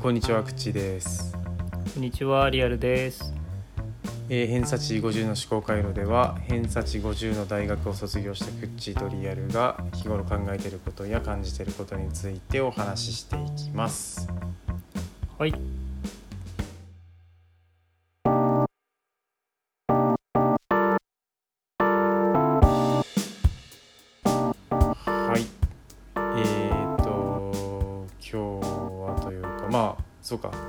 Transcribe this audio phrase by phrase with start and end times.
[0.00, 1.32] こんにちは、くちです。
[1.94, 3.34] こんにちは、リアルです。
[4.28, 14.28] えー、偏差値50の思考回路では、偏差値50の大学を卒業したクッチーとリアルが日頃考えていることや感じていることについてお話ししていきます。
[15.38, 15.52] はい。
[15.52, 15.71] はい。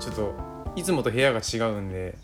[0.03, 0.33] ちょっと
[0.75, 2.17] いつもと部屋が違うんで、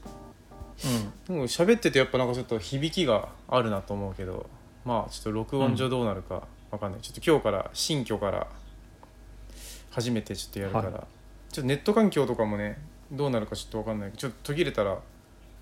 [1.27, 4.49] でも喋っててやっぱなんかちょっと響きがあるなと思うけど
[4.83, 8.47] まあちょっと録音上どうなるかわかんない、ちょっと今日から新居から
[9.91, 11.01] 初めてちょっとやるから、はい
[11.51, 12.77] ちょっとネット環境とかもね
[13.11, 14.99] どうなるかちょっとわかんないけどちょっと途切れたら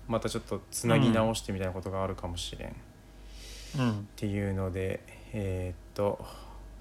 [0.06, 2.72] またちょっとつなぎ直してみたいなことがあるかもしれん、っ
[3.78, 3.82] うん。
[3.82, 4.08] うん。
[4.16, 5.00] ていうので
[5.32, 6.22] えーっと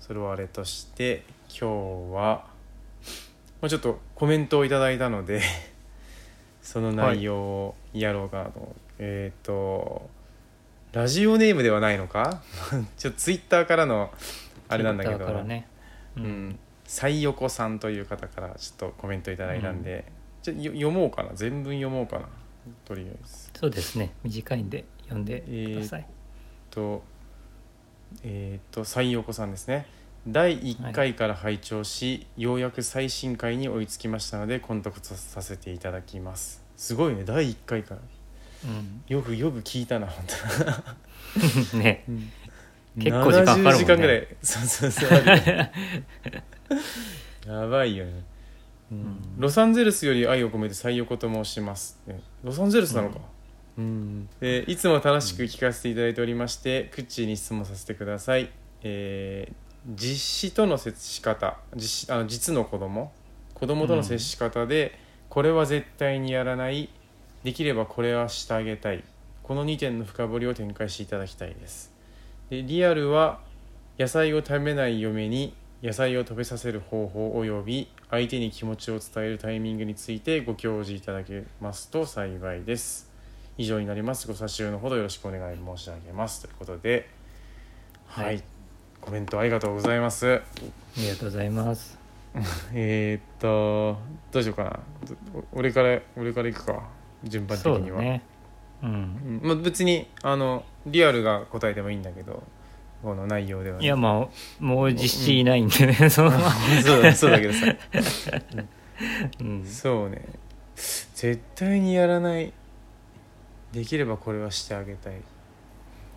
[0.02, 2.48] それはあれとして今日は、
[3.62, 5.42] まあ、ちょっとコメントをいただいたので
[6.62, 8.60] その内容をやろうかなと。
[8.60, 10.10] 思う、えーっと
[10.94, 12.42] ラジオネームではないのか？
[12.98, 14.12] ちょっとツイッターからの
[14.70, 15.68] あれなんだけど、からね。
[16.16, 16.22] う。
[16.22, 16.50] うん。
[16.50, 20.06] ん、最横さんという方からちょっとコメントいただいたんで、
[20.42, 21.32] ちょよ読もうかな。
[21.36, 22.28] 全文読もうかな。
[22.86, 23.52] とりあえず。
[23.60, 24.14] そうですね。
[24.24, 26.08] 短いんで読んでください。
[26.72, 27.04] と
[28.24, 29.86] えっ、と最横さんですね
[30.28, 36.62] 第1回から拝聴し、ようやく最新回に追いつきましたのでコンタクトさせていただきます。
[36.76, 38.02] すごいね第1回から。
[38.66, 39.04] うん。
[39.08, 40.26] よくよく聞いたな本
[41.72, 42.04] 当 ね。
[42.08, 43.70] に結構時間かかるもんね。
[43.72, 44.28] 70時間ぐらい。
[44.42, 45.10] そうそうそう。
[47.48, 48.24] やばいよね、
[48.92, 48.98] うん。
[48.98, 49.20] うん。
[49.38, 53.20] ロサンゼルスより愛を込めて最横と申します、ねロサンゼルスなのか、
[53.78, 54.28] うん。
[54.42, 58.50] でいつも楽しく聞かせていただいておりまして、クッチーに質問させてください、
[58.84, 63.12] えー実子との接し方実子あの実の子供
[63.54, 65.00] 子供との接し方で、
[65.30, 66.90] これは絶対にやらない
[67.44, 69.04] できればこれはしてあげたい
[69.42, 71.92] この2点の深掘りを展開していただきたいです。
[72.50, 73.40] でリアルは
[73.98, 83.10] 野菜を食べない嫁に野菜を食べさせる方法及び相手に気持ちを伝えるタイミングについてご教示いただけますと幸いです。
[83.58, 84.28] 以上になります。
[84.28, 86.42] ご差し入れのほどよろしくお願い申し上げます。
[86.42, 87.10] ということで
[88.06, 88.57] はい、はい
[89.08, 90.34] コメントありがとうございます。
[90.34, 90.42] あ
[90.98, 91.98] りがとうございます。
[92.76, 93.98] えー、っと
[94.34, 94.70] どうしようかな。
[95.06, 96.84] ど俺から俺からいくか。
[97.24, 98.22] 順番的には、だね。
[98.84, 98.90] うん。
[98.90, 102.44] うんまあ、別にあのリアルが答えてもいいんだけど
[103.02, 103.86] この内容ではね。
[103.86, 107.66] いや、まあ、もう実施いないんでね、 そうだそうだけどさ。
[109.40, 109.66] うん。
[109.66, 110.22] そうね。
[110.76, 112.52] 絶対にやらない。
[113.72, 115.14] できればこれはしてあげたい、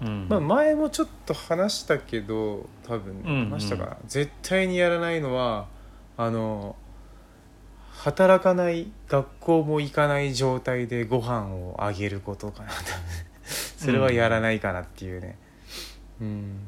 [0.03, 0.27] うん。
[0.29, 3.51] まあ前もちょっと話したけど多分うんうん。
[3.51, 5.67] 話したかな、絶対にやらないのは
[6.17, 6.77] あの
[7.93, 12.71] 働かない学校も行かない状態でご飯をあげることかな。
[12.71, 12.83] 多分
[13.77, 15.37] それはやらないかなっていうね。
[16.21, 16.61] うん。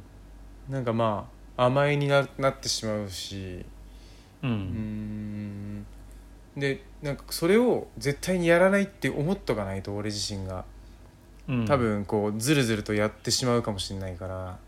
[0.68, 3.64] なんかまあ甘えにななってしまうし。
[4.42, 4.46] う。
[4.46, 5.78] うん。
[5.78, 5.86] ん
[6.56, 10.56] でなんかそれを絶対にやらないって思っとかないと俺自身が。
[10.56, 10.62] うん
[11.66, 11.76] 多。
[11.76, 14.58] 分こうずるずるとやってしまうかもしれないから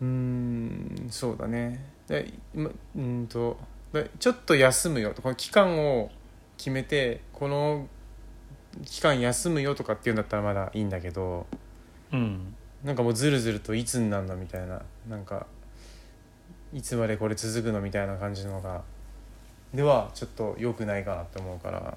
[0.00, 3.56] うーんそうだねで今うーんと
[3.92, 6.10] でちょっと休むよとこの期間を
[6.56, 7.86] 決めてこの
[8.84, 11.46] 期間休むよとかっていうんだったらまだいいんだけど
[12.12, 12.54] うん。
[12.84, 15.46] なんかもうずるずるといつになるのみたいななんか
[16.74, 18.82] いつまでこれ続くのみたいな感じのが
[19.72, 21.96] ではちょっと良くないかなって思うから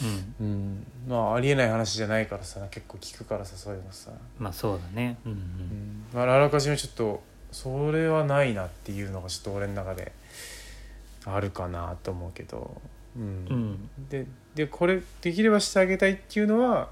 [0.00, 0.46] うん。
[0.46, 5.18] うんまあありえない話じゃないからさ結構聞くからさそういうのさ、まあ、そうだね。
[5.24, 5.32] うん。
[5.32, 10.12] うんまあ、あらかじめちょっとそれはないなっていうのがちょっと俺の中で
[11.24, 12.80] あるかなと思うけど、
[13.16, 13.90] うんうん。
[14.08, 16.90] ででこれできればしてあげたいっていうのは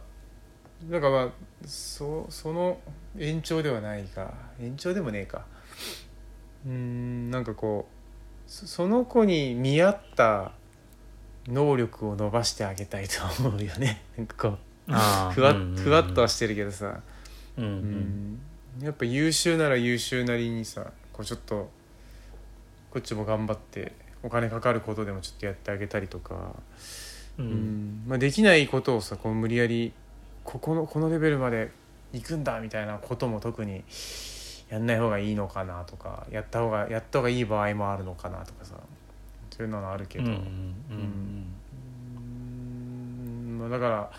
[0.88, 1.28] なんかまあ
[1.66, 2.78] そその
[3.18, 5.44] 延長ではないか延長でもねえか
[6.66, 10.52] うんなんかこうそその子に見合った
[11.46, 14.58] 能力を伸ばしてあげたいと思うよね なんかこう。
[14.90, 17.00] ふわふわっとはしてるけどさ、
[17.56, 17.64] うん。
[17.64, 17.66] う。
[17.66, 17.74] うん
[18.34, 18.40] ん
[18.82, 21.70] やっぱ優秀なら優秀なりにさこうちょっと
[22.90, 23.92] こっちも頑張って
[24.22, 26.54] お金かかることでもちょっとやってあげたりとか。
[27.38, 27.42] う。
[27.42, 29.92] うんんまあ、できないことをさこう無理やり
[30.44, 31.70] ここのこのレベルまで
[32.12, 33.84] 行くんだみたいなことも特に
[34.68, 38.74] やんない方がいいのかなとかやった方がやった方がいい場合もあるのかなとかさ
[39.60, 40.74] そういうのはあるけど、うん。
[43.60, 43.70] うん。
[43.70, 44.10] だから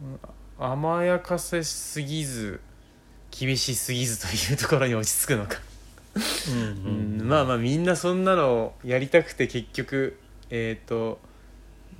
[0.00, 2.60] うん甘やかせすぎず
[3.32, 5.56] 厳しすぎずというところに落ち着くのか、
[6.48, 7.18] うん。
[7.20, 10.16] うんまあまあみんなそんなのやりたくて結局
[10.50, 11.18] えっ、と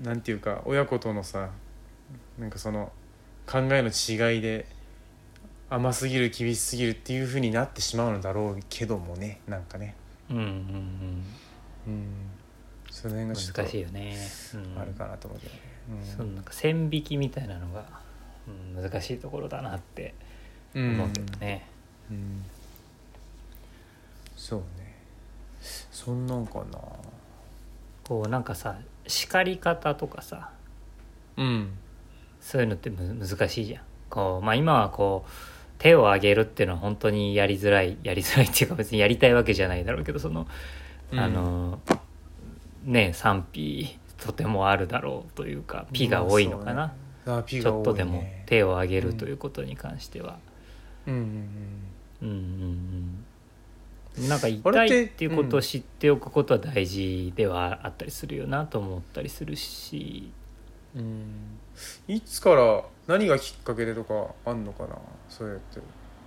[0.01, 1.51] なんていうか親子とのさ
[2.39, 2.93] なんかその
[3.45, 4.67] 考えの違いで
[5.69, 9.97] 甘すぎる厳しすぎるっていう風になってしまうのだろうけどもねなんかね
[10.31, 10.45] うんうん
[11.89, 12.07] うん
[13.03, 14.17] その辺うんがちょっと難しいよね、
[14.55, 15.61] うん、あるかなと思うけどね、
[16.05, 17.85] そのなんか線引きみたいなのが、
[18.77, 20.15] うん、難しいところだなって
[20.73, 21.67] うん思うけどね、
[22.13, 22.45] うん。
[24.37, 24.95] そうね。
[25.61, 26.79] そんなんかな。
[28.05, 28.77] こうなんかさ
[29.07, 30.51] 叱り方とかさ
[31.37, 31.73] うん。
[32.41, 33.83] そういうのってむ難しいじゃん。
[34.11, 35.31] こうまあ今はこう
[35.79, 40.47] 手を挙げるっていうのは本当にやりづらいやりづらいっていうか別にやりたいわけじゃないだろうけどその、
[41.13, 41.81] あの
[42.85, 46.93] ね賛否とてもあるだろうというか「ピ」が多いのかな、ね。
[47.47, 50.39] ちょっとでも手を挙げるということに関しては。
[51.07, 51.21] うんうん
[52.23, 52.29] うん。
[52.29, 53.25] うん
[54.17, 60.31] うん、なんかあ痛いっていうことを知っておくことは大事ではあったりするよなと思ったりするし、
[60.95, 61.03] うん。
[61.03, 61.59] うん
[62.07, 64.97] いつから何がきっかけでとかあんのかな
[65.29, 65.81] そうやって。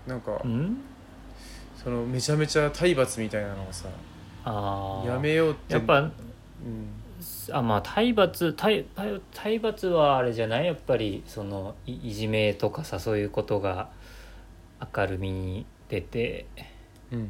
[0.08, 0.82] なんか、うん、
[1.82, 3.90] そのめちゃめちゃ体罰みたいなのをさ
[5.06, 6.14] やめようってやっぱうん
[7.52, 10.66] あまあ体罰体体体罰はあれじゃない？
[10.66, 13.90] やっぱりそのいいじめとかさそういうことが
[14.96, 16.46] 明るみに出て、
[17.12, 17.30] うん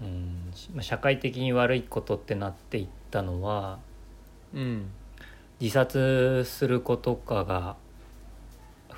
[0.00, 0.52] うん。
[0.54, 3.78] しまあ社会的に悪いことってなっていったのは
[4.54, 4.60] うん。
[4.60, 4.90] うん
[5.60, 7.74] 自殺する子とかが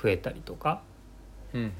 [0.03, 0.83] 増えたりとか。
[1.55, 1.73] うんうん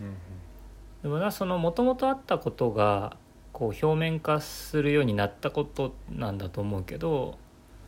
[1.03, 3.17] でもなそのもともとあったことが
[3.61, 7.37] こう表面化するようになったことなんだと思うけど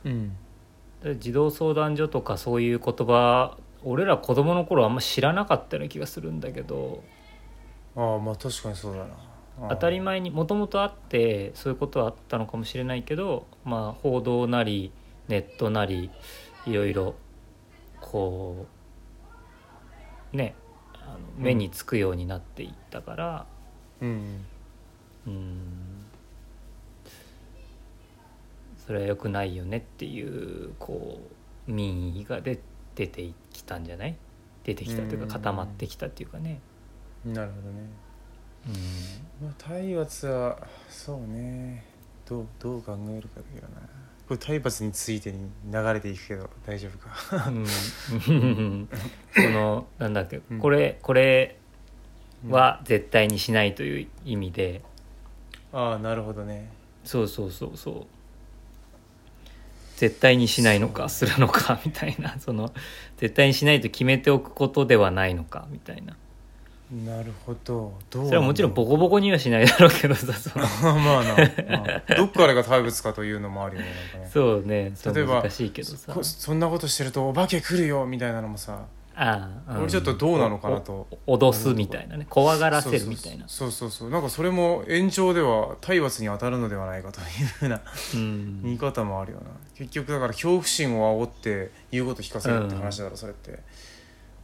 [0.05, 0.37] うん。
[1.03, 7.03] で児童相談所とかそういう言葉俺ら子供の頃あんま知らなかったような気がするんだけど
[7.95, 9.69] ああまあ確かにそうだな。
[9.69, 14.91] 当たり前にもともとあってそういうことはあったのかもしれないけどまあ報道なり
[15.27, 16.11] ネットなり
[16.67, 17.15] いろいろ
[17.99, 18.67] こ
[20.31, 20.53] うね
[20.93, 23.45] あの目につくようになっていったから
[24.01, 24.45] うん
[25.27, 25.57] うん。
[28.85, 31.21] それは良くないよねっていうこ
[31.67, 32.59] う民意がで
[32.95, 34.15] 出てきたんじゃない？
[34.63, 35.27] 出てきたといううん。
[35.27, 36.59] か固まってきたっていうかね。
[37.25, 37.89] なるほどね。
[39.41, 39.47] うん。
[39.47, 41.85] まあ体罰はそうね。
[42.25, 43.81] どうどう考えるかだけどな。
[44.27, 47.49] これ体罰についてに流れていくけど大丈夫か？
[47.49, 47.65] うん。
[49.33, 50.59] そのなんだっけ、うん。
[50.59, 51.57] これこれ
[52.49, 54.81] は絶対にしないという意味で、
[55.73, 56.69] ああなるほどね。
[57.03, 58.05] そうそうそうそう。
[59.97, 62.39] 絶対にしないのかするのか みたいな。
[62.39, 62.71] その
[63.17, 66.15] 絶対にしないと決めておくことではないのかみたいな。
[67.05, 67.93] なるほど。
[68.11, 70.65] どうそれはもちろんボボコボコにはしないだろうけどさその。
[70.99, 74.29] まあな、まあ、どっからが体物かというのもあるよねなんかね。
[74.31, 74.91] そうね。
[75.15, 76.13] 例えば難しいけどさ。
[76.13, 81.07] こそんなことしてるとお化け来るよみたいなのもさああ、俺ちょっとどうなのかなと。
[81.27, 82.25] 脅すみたいなね。
[82.29, 83.47] 怖がらせるみたいな。
[83.47, 87.81] そうそうそうなんかそれも延長では体罰に当たるのではないかというふうな
[88.15, 88.61] うん。
[88.63, 89.45] 見方もあるよな。
[89.75, 93.59] 結局だから恐怖心を煽って言うこと聞かせるって話だろ、それって。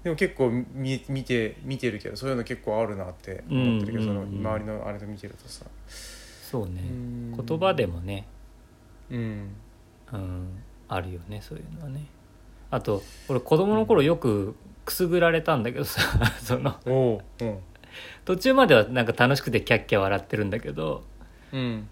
[0.03, 4.29] でも結構見見て見てるけどそういうの結構あるなって思ってるけど、うんうんうん。
[4.29, 5.65] その周りのあれで見てるとさ。
[5.88, 6.82] そうね。
[6.82, 7.46] うん。
[7.46, 8.25] 言葉でもね。
[9.10, 9.55] うん。
[10.12, 12.05] うん、あるよねそういうのはね
[12.72, 16.02] あと俺子供の頃よくくすぐられたんだけどさ
[16.42, 17.60] そのおううん。
[18.26, 21.04] 途中まではなんか楽しくてキャッキャ笑ってるんだけど
[21.52, 21.88] うん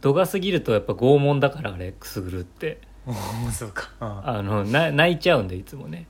[0.00, 2.78] 度が過ぎるとやっぱ拷問だからあれくすぐるって。
[3.06, 3.90] おー そうか。
[4.00, 6.06] ああのな泣いちゃうんでいつもね。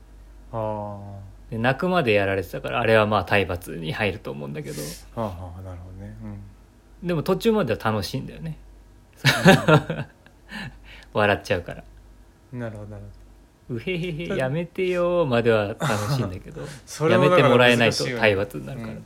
[0.52, 1.18] あは
[1.50, 4.82] で泣くまでやられてたからあれはまあ体罰に入ると思うんだけど。
[5.16, 6.16] あはあなるほどね。
[7.02, 8.58] でも途中までは楽しいんだよね。
[11.12, 11.84] 笑っちゃうから。
[12.52, 13.25] うんなるほどなるほど
[13.68, 16.62] うへへへやめてよまでは楽しいんだけど。
[16.86, 18.92] それやめてもらえないと体罰になるから。
[18.92, 19.04] うん。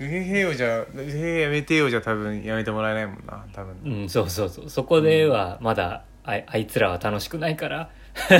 [0.00, 4.70] うへへよじゃうへへやめてよじゃ多分やめてもらえないもんな多分、うん、そうそうそう。
[4.70, 7.90] そこではまだあいあいつらは楽しくないから。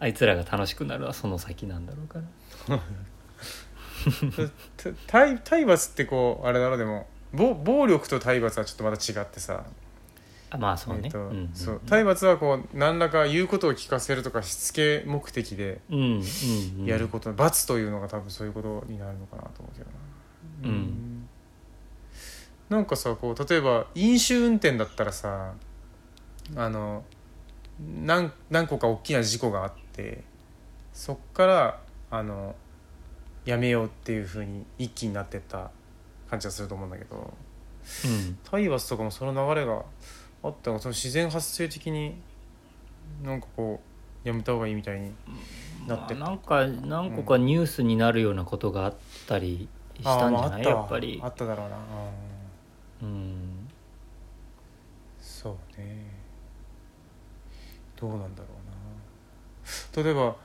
[0.00, 2.20] あいつらが楽しくなるのはその先なんだろうか
[2.68, 2.78] ら。
[4.76, 9.70] た体体罰ってこうあれだろでも暴暴力と体罰はちょっとまた違ってさ、あ
[10.56, 11.80] まあそうね、えっとうんうんそう。
[11.86, 16.22] 体罰はこう何らか言うことを聞かせるとかしつけ目的でうんうん
[16.80, 16.86] うん。
[16.86, 21.28] やること、罰というのが多分そういうことになるのかなと思うけどな、うん。
[22.70, 25.52] なんかさこう例えば飲酒運転だったらさ
[26.56, 27.04] あの
[28.02, 30.24] 何何個か大きな事故があって
[30.94, 32.54] そっからあの
[33.44, 35.70] やめようっていうふうに一気になってった
[36.30, 37.34] 感じがすると思うんだけど。
[38.04, 38.38] うん。
[38.44, 39.82] 体罰とかもその流れが
[40.42, 42.14] あったのがその自然発生的に
[43.22, 43.80] なんかこ
[44.24, 45.12] うやめた方がいいみたいに
[45.86, 46.14] なって。
[46.14, 48.94] まあなんか何個かニュースになるようなことがあっ
[49.26, 49.68] たり
[49.98, 51.20] したんじゃない、やっぱり。
[51.22, 51.76] あっただろうな。
[53.02, 53.08] うん。
[53.08, 53.68] うん。
[55.20, 56.04] そうね。
[58.00, 58.48] どうなんだろ
[59.94, 60.02] うな。
[60.02, 60.36] 例えば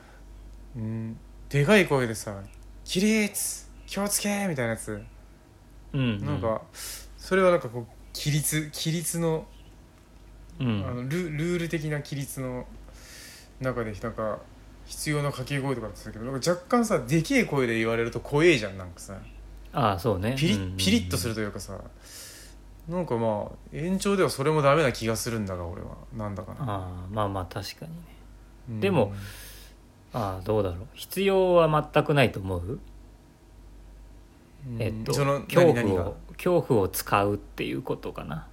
[0.75, 1.17] うん
[1.50, 2.41] でかい声でさ
[2.83, 5.03] 「起立気をつけ!」みたいなやつ。
[5.93, 6.25] うん。
[6.25, 6.63] なんか
[7.17, 9.45] それはなんかこう規律規律の
[10.60, 10.86] うん。
[10.88, 12.65] あのルルール的な規律の
[13.62, 14.39] 中でなんか
[14.86, 19.17] 必要な掛け声とかってたけどなんか若干さでけえ声で言われると怖えじゃんなんかさ。
[19.72, 20.36] ああそうね。
[20.38, 21.79] ピリピリッとするというかさ。
[22.88, 25.89] なんかまあ延長ではそれもダメな気がするんだが俺は。
[26.15, 27.98] なんだかな、ああまあまあ確かにね。
[28.69, 28.79] うん。
[28.81, 29.13] でも
[30.13, 30.88] ああどうだろう。
[30.93, 32.79] 必要は全くないと思う、
[34.67, 34.81] うん。
[34.81, 38.36] えっとその恐怖を恐怖を使うっていうことかな。
[38.36, 38.52] うん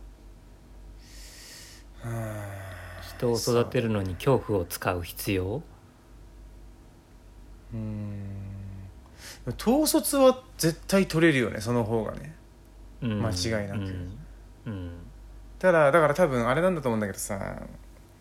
[3.16, 5.62] 人を育てるのに恐怖を使う必要？
[7.72, 8.20] うん。
[9.58, 12.34] 統率は絶対取れるよねその方がね。
[13.02, 13.22] うん。
[13.22, 13.80] 間違いなく。
[13.80, 14.18] うん。
[14.66, 14.90] うん。
[15.58, 17.62] ただだから多分あれなんだと思うんだけどさ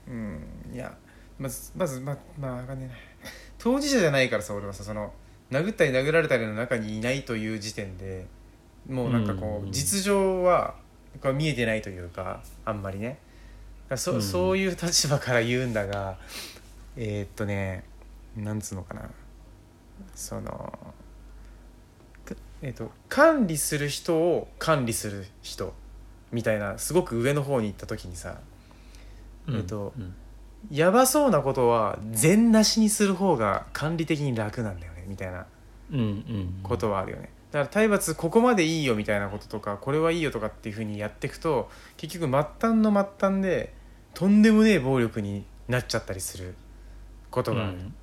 [0.07, 0.43] うん。
[0.74, 0.95] いや
[1.38, 2.95] まずまずままあわかんねえな。
[3.57, 5.13] 当事者じゃないからさ俺はさその
[5.51, 8.27] 殴ったり殴られたりの中にいないという時点で
[8.88, 9.71] もうなんかこう、うん。
[9.71, 10.75] 実情は
[11.21, 13.19] こう見えてないというかあんまりね
[13.89, 14.22] だそ,、うん。
[14.22, 16.17] そういう立場から言うんだが
[16.96, 17.84] えーっとね
[18.36, 19.10] なんつうのかな。
[20.15, 20.51] その
[22.25, 25.74] かえーっと管理する人を管理する人
[26.31, 28.39] みたいなすごく上の方に行った時にさ
[29.48, 29.55] うん。
[29.58, 30.13] えっとうん。
[30.69, 35.46] やばそうなことは全なしにする方が管理的に楽なんだよねみたいな
[35.91, 36.60] うんうん。
[36.63, 37.29] ことはあるよね。
[37.51, 41.67] だから体罰ここまでいいよみたいなこととかこれはいいよとかっていうふうにやっていくと
[41.98, 42.31] 結局末
[42.69, 43.74] 端の末端で
[44.19, 46.53] とんでもねえ暴力になっちゃったりする
[47.31, 47.93] ことがある、うん。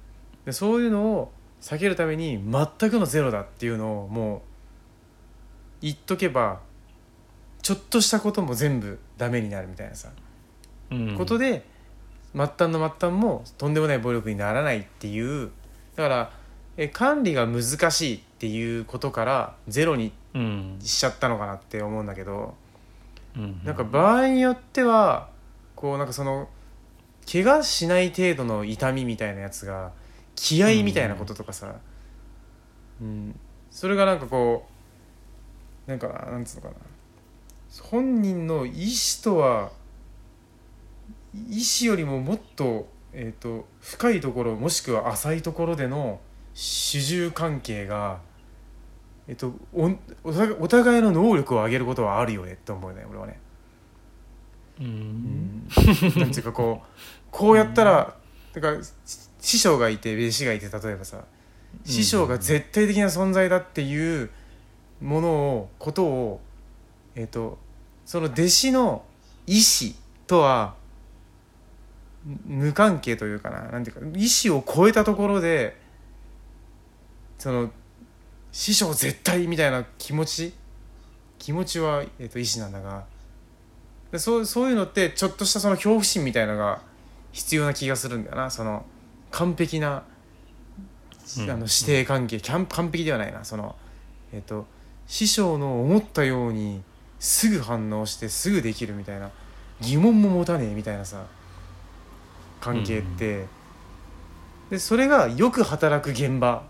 [0.46, 1.30] でそういうのを
[1.61, 4.40] 避けるために全くのゼロだっていうのをもう
[5.82, 6.61] 言っとけば
[7.61, 10.08] ちょっとしたことも全部ダメになるみたいなさ。
[10.90, 11.18] うん。
[11.18, 11.66] ことで
[12.32, 15.50] 末端の末端もとんでもない暴力にならないっていう。
[15.96, 16.32] だから
[16.78, 20.78] え管理が難しいっていうことからゼロにうん。
[20.80, 22.54] しちゃったのかなって思うんだけど。
[23.37, 23.61] うん。
[23.64, 25.36] なんか場合によっては
[25.76, 26.49] こうなんかその
[27.30, 29.92] 怪我しない程度の痛みみたいなやつが
[30.35, 31.76] 気合みたいなこととかさ、
[33.00, 33.38] うん、
[33.71, 34.66] それがなんかこ
[35.87, 36.75] うなんかななんつうのかな
[37.83, 39.71] 本人の意思とは
[41.35, 46.21] 意思よりももっと,、えー、と深いところもしくは浅いところでの
[46.54, 48.21] 主従関係が、
[49.28, 49.90] えっと、お
[50.25, 53.38] おお互いの能力を上げることはあるよねって思うね俺はね。
[54.80, 55.68] うん。
[56.16, 56.87] なんていうかこう
[57.30, 58.16] こうやったら
[58.52, 58.78] だから
[59.40, 61.25] 師匠がいて弟子がいて例えばさ
[61.85, 64.30] 師匠が絶対的な存在だっていう
[65.00, 66.40] ものをことを
[67.14, 67.59] えっ、と
[68.04, 69.04] その弟子の
[69.47, 69.95] 意思
[70.26, 70.75] とは
[72.45, 75.76] 無関係というかななんていうか意思を超えたところで
[77.38, 77.71] その
[78.52, 80.54] 師匠絶対みたいな気持ち
[81.38, 83.04] 気持ちは、えー、と意思なんだが
[84.16, 86.80] でそうそういうのってちょっとしたその恐怖心みたいのが
[87.32, 88.49] 必要な気がするんだよな。
[88.49, 88.87] その
[89.30, 90.04] 完璧な、
[91.38, 91.50] うん。
[91.50, 92.40] あの師弟関係。
[92.40, 93.44] キャン完璧ではないな。
[93.44, 93.76] その
[94.32, 94.66] えっ、と
[95.06, 96.82] 師匠の思ったように
[97.20, 99.30] すぐ反応してすぐできるみたいな
[99.82, 101.26] 疑問も持たねえみたいなさ
[102.58, 103.44] 関係って、
[104.70, 106.62] でそれがよく働く現場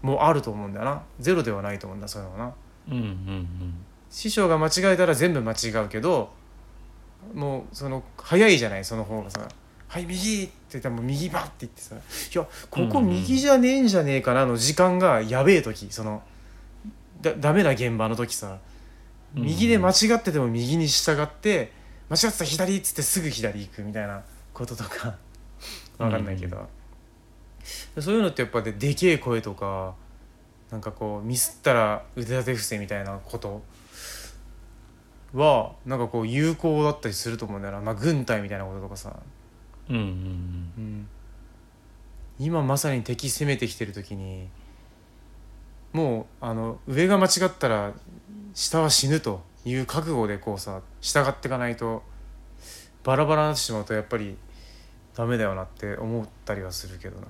[0.00, 1.02] もあると思うんだよな。
[1.20, 2.54] ゼロではないと思うんだそういうのはな。
[2.92, 3.74] うんうん。
[4.08, 6.37] 師匠が間違えたら全部間違うけど
[7.34, 9.48] もうその早いじゃないその方がさ
[9.88, 11.98] 「はい右!」って言ったらもう右ばって言ってさ「い
[12.38, 16.22] やここ右じゃねえんじゃねえかな」の時間がやべえ時その
[17.20, 18.48] だダメな現場の時さ。
[18.48, 18.58] うん
[19.34, 21.70] 右で間違ってても右に従って
[22.08, 24.22] 間違ってたら左っつってすぐ左行くみたいな
[24.54, 25.16] こととか。
[25.98, 26.68] わかんないけど、
[28.00, 29.94] そういうのってやっぱででけえ声とか
[30.70, 33.62] なんかこうミスったら腕立て伏せみたいなこと
[35.34, 39.14] はなんかこう有効だったりすると思うんだよな、まあ、軍隊みたいなこととかさ、
[39.88, 41.08] うんうんうん、
[42.38, 44.48] 今まさに敵攻めてきてる時に
[45.92, 47.92] もうあの上が間違ったら
[48.54, 52.02] 下は死ぬという覚悟でこうさ従っていかないと
[53.04, 54.36] バラバラになってしまうとやっぱり
[55.14, 57.26] ダメだよなって思ったりはするけどな、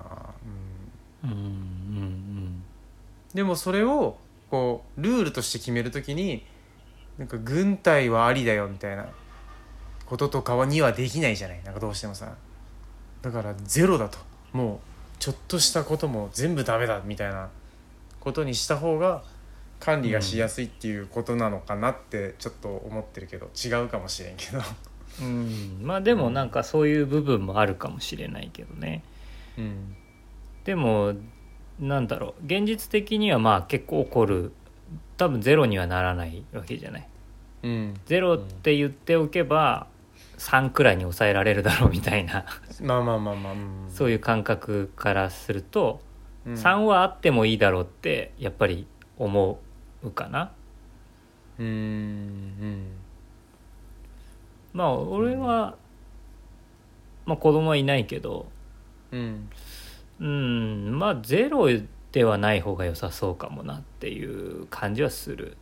[1.23, 2.63] うん、うんうんうん
[3.33, 4.17] でもそれを
[4.49, 6.43] こうルールとして決めるときに
[7.19, 9.05] なんか軍隊はありだよみたいな
[10.05, 11.61] こととかはにはできないじゃない。
[11.65, 12.33] なんかどうしてもさ。
[13.21, 14.17] だからゼロだと。
[14.53, 14.79] もう
[15.19, 17.49] ちょっとしたことも全部ダメだみたいな
[18.21, 19.21] ことにした方が
[19.81, 23.49] 管理がしやすいっていうことなのかなってちょっと思ってるけど。
[23.53, 24.61] 違うかもしれんけど。
[25.21, 25.79] うん。
[25.83, 29.03] まあでもなんかそういう部分もあるかもしれないけどね。
[29.57, 29.93] うん。
[30.63, 31.15] でも
[31.81, 32.45] なんだろう。
[32.45, 34.53] 現実的にはまあ結構起こる。
[35.17, 37.08] 多分ゼロにはならないわけじゃない
[37.63, 39.87] うんゼロって言っておけば
[40.37, 42.45] 3くらいに抑えられるだろうみたいな。
[42.81, 46.01] まあまあまあまあ、うん、そういう感覚からすると
[46.45, 46.53] うん。
[46.53, 48.87] 3はあってもいいだろうってやっぱり
[49.17, 49.59] 思
[50.03, 50.51] うかな。
[51.59, 52.87] うんうん。
[54.71, 55.75] まあ俺は、
[57.25, 58.47] まあ子供はいないけど
[59.11, 59.49] うん。
[60.21, 61.67] うんまあゼロ
[62.11, 65.57] ではない方が良さそうかもなっていう感じはする。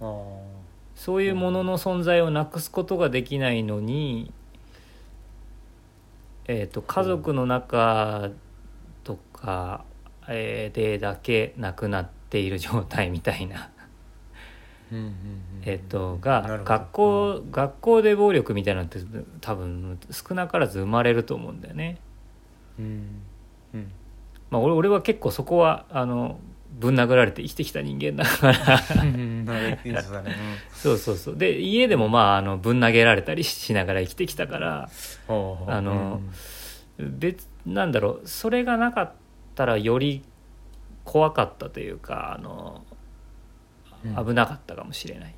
[0.00, 0.65] ああ
[0.96, 4.32] そういうものの存在をなくすことができないのに、
[6.46, 8.30] えー、と家族の中
[9.04, 9.84] とか、
[10.26, 13.70] えーでだけなくなっている状態みたいな、
[15.62, 18.98] えー、とが学校学校で暴力みたいなのって
[19.40, 21.98] 多分少なからず生まれると思うんだよね。
[22.78, 23.22] うん。
[23.74, 23.92] うん。
[24.50, 26.38] まあ、俺俺は結構そこはあの
[26.78, 28.78] ぶん殴られて生きてきた人間だから。
[30.72, 31.36] そうそうそう。
[31.36, 34.90] で家でもまああのぶん投げられたりしながら生きてきたから。
[35.28, 36.20] うんあの
[36.98, 38.28] 別なんだろう。
[38.28, 39.12] それがなかっ
[39.54, 40.22] たらより
[41.04, 42.84] 怖かったというかあの
[44.04, 44.26] うん。
[44.26, 45.34] 危なかったかもしれない、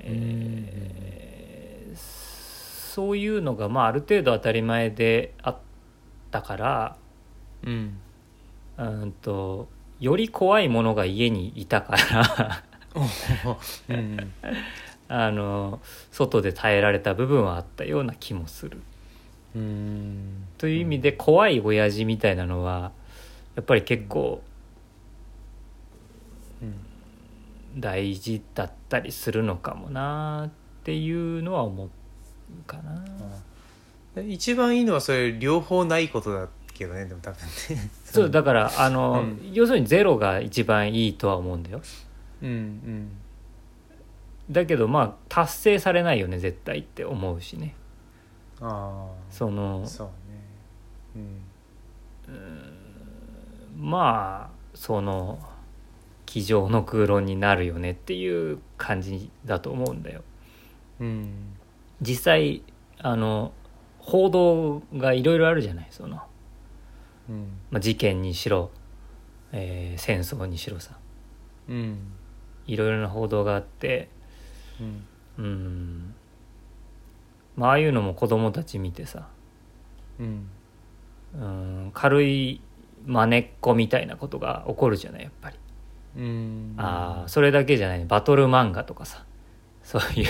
[0.00, 5.58] えーそういうのがまあある程度当たり前であっ
[6.32, 6.96] たから
[7.64, 7.98] うん。
[8.76, 9.68] うんと
[10.00, 12.62] より怖いものが家にいたから
[13.88, 14.16] うん
[15.08, 15.80] あの
[16.12, 18.82] 外で耐えられた部分はあったような気もする。
[19.56, 20.44] うん。
[20.58, 22.92] という意味で怖い親父みたいなのは
[23.56, 24.42] やっぱり結構
[26.60, 27.80] うん。
[27.80, 30.50] 大事だったりするのかもなっ
[30.84, 31.90] ていうのは思う
[32.66, 33.02] かな。
[34.22, 37.38] 一番いいのはそれ両方ないことだけどねでも多分
[37.76, 39.50] ねそうだからあの、うん。
[39.52, 41.80] 要するにゼロが一番いいとは思うんだよ。
[42.42, 43.10] うんうん。
[44.50, 47.74] だけどまあ達成されないよね絶対って思うしね。
[48.60, 50.08] あそのあそう
[51.16, 51.22] ね。
[53.76, 55.38] まあその
[56.26, 60.22] 机上の空論になるよねっていう感じだと思うんだよ。
[61.00, 61.30] うんうん。
[62.00, 62.62] 実際
[63.00, 63.52] あの
[63.98, 66.22] 報道がいろいろあるじゃないその、
[67.28, 67.48] うん。
[67.70, 68.70] まあ、事件にしろ、
[69.52, 70.98] えー戦争にしろさ。
[71.68, 72.12] うん。
[72.66, 74.08] いろいろな報道があって
[74.80, 75.04] うん。
[75.38, 76.14] うん。
[77.56, 79.28] まあああいうのも子供たち見てさ。
[80.20, 80.48] うん。
[81.34, 81.90] うん。
[81.94, 82.60] 軽い
[83.06, 85.56] 真似っこみたいなことが起こるじゃないやっぱり、
[86.16, 86.74] うん。
[86.76, 88.04] ああそれだけじゃない。
[88.04, 89.24] バトル漫画とかさ。
[89.82, 90.26] そういう。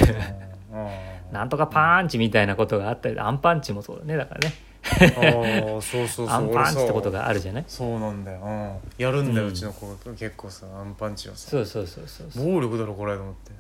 [0.73, 4.55] あなんとかパンチみたいなことがあったりアンパンチもそうだねだからね
[5.01, 6.29] ああそうそうそう。
[6.29, 7.65] アンパンチってことががあるじゃない？
[7.67, 11.51] そうなんだよ、うん、やるんだよ、ううんちの子結構さアンパンチはさ。
[11.51, 12.45] そうそうそうそう。
[12.53, 13.53] 暴力だろこれと思って。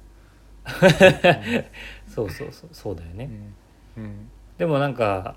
[2.08, 2.68] そうそうそう。
[2.72, 3.30] そうだよね、
[3.96, 4.04] うん。
[4.04, 4.30] うん。
[4.58, 5.36] でもなんか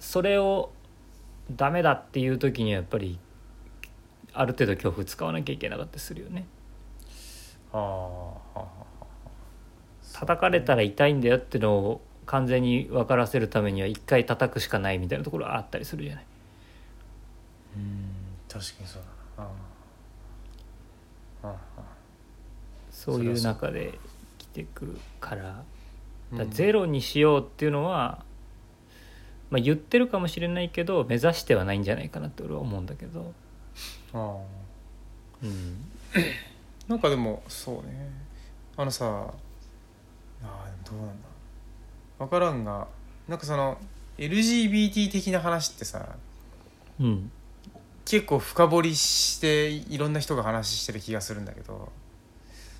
[0.00, 0.70] それを
[1.50, 3.18] ダメだっていう時にはやっぱり
[4.32, 6.46] ある程度恐怖使わなきゃいけなかったりするよね。
[7.72, 8.66] ああはあは
[10.12, 16.24] 叩かれたら痛いんだよってのを完全に分からせるためには一回叩くしかないみたいなところがあったりするじゃない。
[17.76, 18.10] うん
[18.48, 19.02] 確かにそう
[19.36, 19.48] だな。
[19.48, 19.52] あ
[21.42, 21.82] あああ
[22.90, 23.98] そういう中で
[24.38, 25.64] 生きていくから。
[26.34, 28.22] だゼロにしようっていうのは、
[29.50, 33.32] まあ、言ってるかもしれないけど目指してはないんじゃないかなって俺は思うんだけど、
[34.12, 34.36] あ
[35.42, 36.18] うん、あ
[36.86, 38.10] なんかでもそうね。
[38.76, 39.32] あのさ
[40.42, 41.28] あどうなんだ
[42.18, 42.88] 分からんが
[43.28, 43.78] なんかその
[44.18, 46.16] LGBT 的な話ってさ
[47.00, 47.30] うん。
[48.04, 51.92] 結構深掘りしていろんな人が話してる気がするんだけど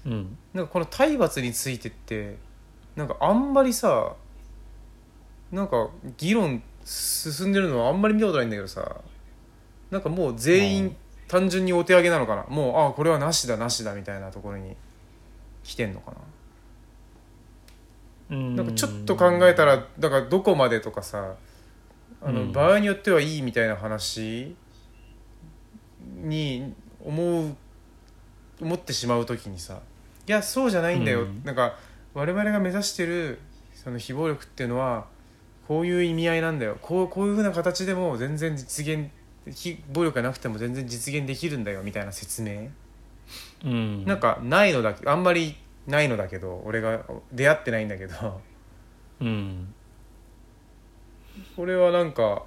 [0.07, 0.37] うん。
[0.55, 2.37] なんかこの体罰についてって
[2.97, 4.15] なんかあんまりさ
[5.53, 8.97] なんか議論進んでるのはあんまり見たことないんだけどさ
[9.91, 10.97] なんかもう全員
[11.29, 12.45] 単純にお手上げなのかな。
[12.49, 14.77] もうああこれはなしだなしだみたいなところに
[15.63, 16.17] 来てんのかな。
[16.17, 16.38] うん
[18.31, 21.37] なんかちょっと考えたらだからどこまでとかさ
[22.21, 22.53] あの、うん。
[22.53, 24.55] 場合によってはいいみたいな話
[26.23, 27.57] に思う
[28.61, 29.81] 思ってしまう時にさ
[30.27, 31.43] いやそうじゃないんだよ、うん。
[31.45, 31.77] なんか
[32.13, 33.39] 我々が目指してる
[33.75, 35.07] その非暴力っていうのは
[35.67, 36.79] こういう意味合いなんだよ。
[36.83, 39.11] こうこういうふうな形でも全然実現
[39.51, 42.69] 非暴力がなくても全然実現できるんだよみたいな説明。
[43.65, 44.05] うん。
[44.05, 45.09] なんかないのだけ。
[45.09, 45.57] あんまり
[45.89, 48.41] ないのだけど俺が出会ってないんだけど。
[49.21, 49.75] うん。
[51.57, 52.45] これはなんか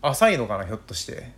[0.00, 1.32] 浅いのかなひょっとして。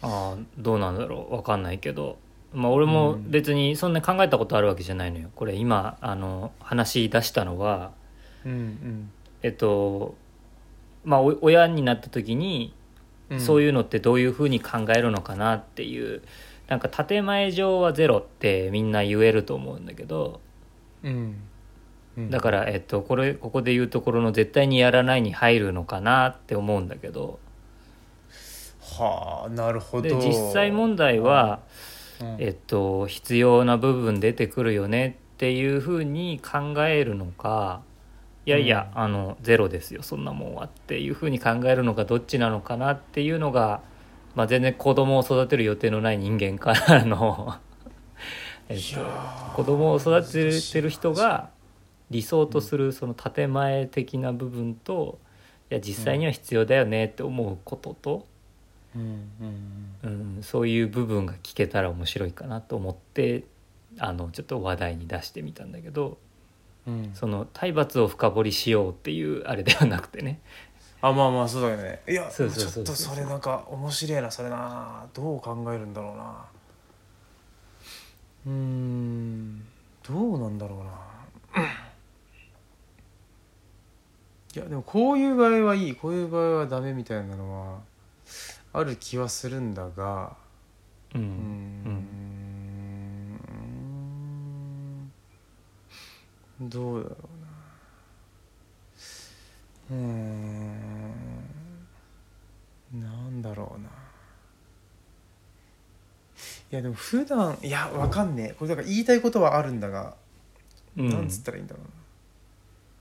[0.00, 1.34] ああどうなんだろう。
[1.34, 2.16] わかんないけど。
[2.52, 5.28] まあ俺も別にそんな考えたことあるわけじゃないのよ。
[5.34, 7.90] これ今あの話し出したのは。
[8.46, 9.10] うん。
[9.42, 10.14] えっと
[11.04, 12.72] まあお親になった時に
[13.30, 13.40] うん。
[13.40, 16.22] そういうのってどういうふうに考えるのかなっていう
[16.68, 20.40] なんか建前上はゼロってみんな言えると思うんだけど
[21.04, 21.36] うん。
[22.16, 22.30] うん。
[22.30, 27.38] だから、えっと、これここで言うところの絶対にやらないに入るのかなって思うんだけど。
[28.80, 30.08] はあなるほど。
[30.08, 31.60] で実際問題は、
[32.20, 32.36] うん。
[32.38, 37.82] えっと、必要な部分出てくるよねっていうふうに考えるのか
[38.46, 43.80] いやいや、あのゼロですよそんなもんはっていうふうに考えるのかどっちなのかなっていうのが、
[44.34, 47.56] まあ、全然子供を育てる予定のない人間からの、
[48.68, 49.00] えっと、
[49.54, 51.50] 子供を育ててる人が
[52.10, 55.18] 理想とするその建前的な部分と
[55.70, 58.26] いや実際には必要だよねって思うことと、
[58.94, 59.30] うん
[60.02, 60.36] うん。
[60.36, 63.44] うん、そういう部分が聞けたら面白いかなと思って
[63.98, 66.18] あのちょっと話題に出してみたんだけど
[66.86, 67.10] うん。
[67.14, 70.40] その体罰を深掘りしようっていうあれではなくてね
[71.06, 72.00] あまあまあそうだよね。
[72.08, 75.04] いやちょっとそれなんか面白いなそれな。
[75.12, 76.46] どう考えるんだろうな。
[78.46, 79.62] うーん。
[80.02, 80.78] どうなんだろう
[81.58, 81.64] な
[84.54, 85.94] いやでもこういう場合はいい。
[85.94, 87.80] こういう場合はダメみたいなのは
[88.72, 90.34] ある気はするんだが。
[91.14, 91.28] ううーん。
[95.02, 95.12] ん。
[96.62, 97.18] どうだろう。
[97.28, 97.33] な
[99.90, 100.74] うーん。
[102.92, 103.88] なんだろうな。
[106.70, 108.54] いやでも普段いやわかんねえ。
[108.54, 110.14] これだから言いたいことはあるんだが、
[110.96, 111.08] うん。
[111.08, 111.90] なんつったらいいんだろうな。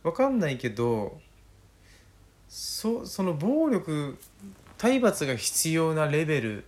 [0.03, 1.19] わかんないけど
[2.49, 4.17] そその暴力
[4.77, 6.65] 体罰が必要なレベル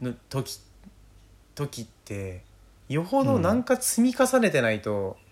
[0.00, 0.58] の時
[1.54, 2.42] 時って
[2.88, 5.31] よほどなんか積み重ねてないと、うん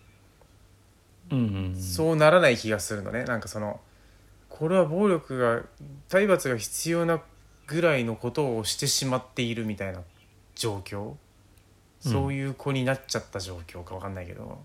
[1.31, 1.41] うんう
[1.77, 3.23] んそうならない気がするのね。
[3.23, 3.79] なんかその
[4.49, 5.63] これは暴力が
[6.09, 7.21] 体罰が必要な
[7.67, 10.01] ぐらいのことをしてしまっているみたいな
[10.55, 11.13] 状況、
[12.01, 14.59] そういう子になっちゃった状況か分かんないけど。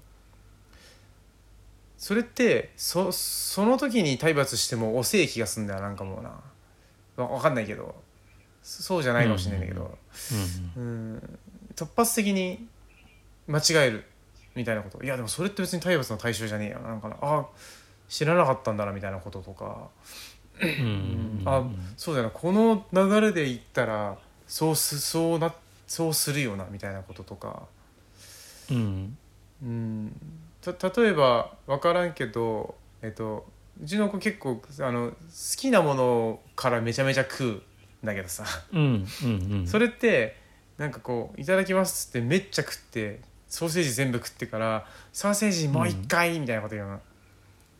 [1.96, 5.80] それってそその時に体罰しても遅い気がすんだよ。
[5.80, 6.30] なんかもうな。
[7.16, 7.94] わ分かんないけど。
[8.62, 9.98] そそうじゃないかもしれないんだけど、
[10.76, 11.38] うん。
[11.74, 12.66] 突発的に
[13.46, 14.04] 間違える
[14.56, 15.04] みたいなこと。
[15.04, 16.80] いやでもそれって別に体罰の対象じゃねえよ。
[16.80, 17.46] なんかなあ
[18.08, 19.88] 知らなかったんだなみたいなこととか、
[21.44, 21.64] あ
[21.96, 22.30] そうだよな。
[22.30, 24.16] この流れで言ったら
[24.46, 25.54] そうすそうな
[25.86, 27.64] そうするよなみたいなこととか、
[28.70, 29.16] うん。
[29.62, 30.20] うん、
[30.60, 33.46] た例えば分からんけど、えっと、
[33.82, 35.16] うちの子結構あの好
[35.56, 37.62] きなものからめちゃめちゃ食うん
[38.04, 38.44] だけどさ。
[38.72, 39.66] うんうんうん。
[39.66, 40.36] それって
[40.78, 47.00] なんかこう「いただきます」ってめっちゃ食ってソーセージ全部食ってから「ソーセージもう一回」みたいなこと言うの。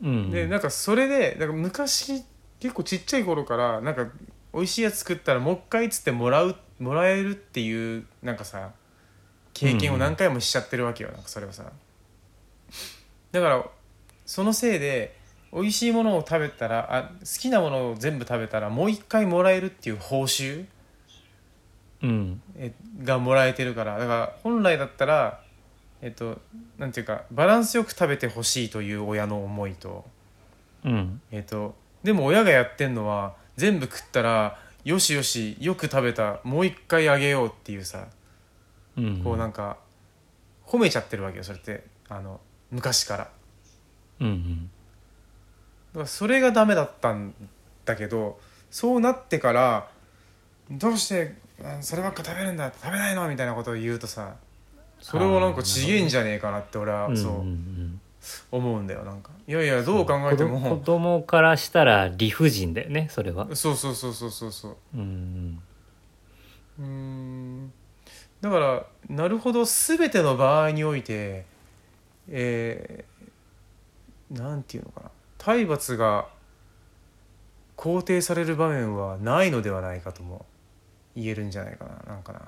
[0.03, 0.31] うん。
[0.31, 2.25] でなんかそれでなんか昔
[2.61, 4.07] 結構ちっちゃい頃からなんか
[4.55, 8.71] 美味しいやつ作ったらもう一回っつってもらうもらえるっていうなんかさ
[9.55, 11.65] 経験を何回もしちゃってるわけよ、なんかそれはさ。
[13.33, 13.65] だから
[14.27, 15.17] そのせいで
[15.53, 20.67] 美味しいものを食べたらあ好きなものを全部食べたらもう一回もらえるっていう報酬
[22.03, 22.43] うん。
[22.57, 23.99] えがもらえてるから。
[23.99, 25.41] だから本来だったら
[26.03, 26.41] えっと
[26.79, 30.05] なんていうかバランスよく食べてほしいという親の思いと。
[30.85, 31.21] うん。
[31.31, 38.07] えっとでも親がやってんのは全部食ったらよしよしよく食べたもう一回あげようっていうさ
[38.97, 39.79] うんこうなんか
[40.67, 41.85] 褒めちゃってるわけよそれって。
[42.09, 43.31] あの昔から。
[44.21, 44.71] うんうん。
[45.93, 47.35] だからそれがダメだったん
[47.85, 48.39] だけど
[48.71, 49.89] そうなってから
[50.71, 54.37] どうしてあそればっか食べるんだ食べないのみたいなことを言うとさ
[55.07, 58.01] それはなんかちげえんじゃねえかなって俺はうんそううん。
[58.51, 59.31] 思うんだよなんか。
[59.47, 63.47] いやいやどう考えて子供子も供からしたら理不尽だよねそれは。
[63.55, 64.77] そうそうそうそうそうそう。
[64.97, 65.63] うん
[66.81, 67.73] うーん。
[68.41, 71.47] だからなるほど全ての場合において
[72.29, 75.11] えー、なんていうのかな。
[75.39, 76.27] 体罰が
[77.77, 80.45] 肯定される場面はないのではないかとも
[81.15, 82.41] 言えるんじゃないかななんかな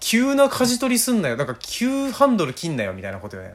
[0.00, 1.36] 急な舵取りすんなよ。
[1.36, 3.52] だから急ハンドル切んなよみたいなことよね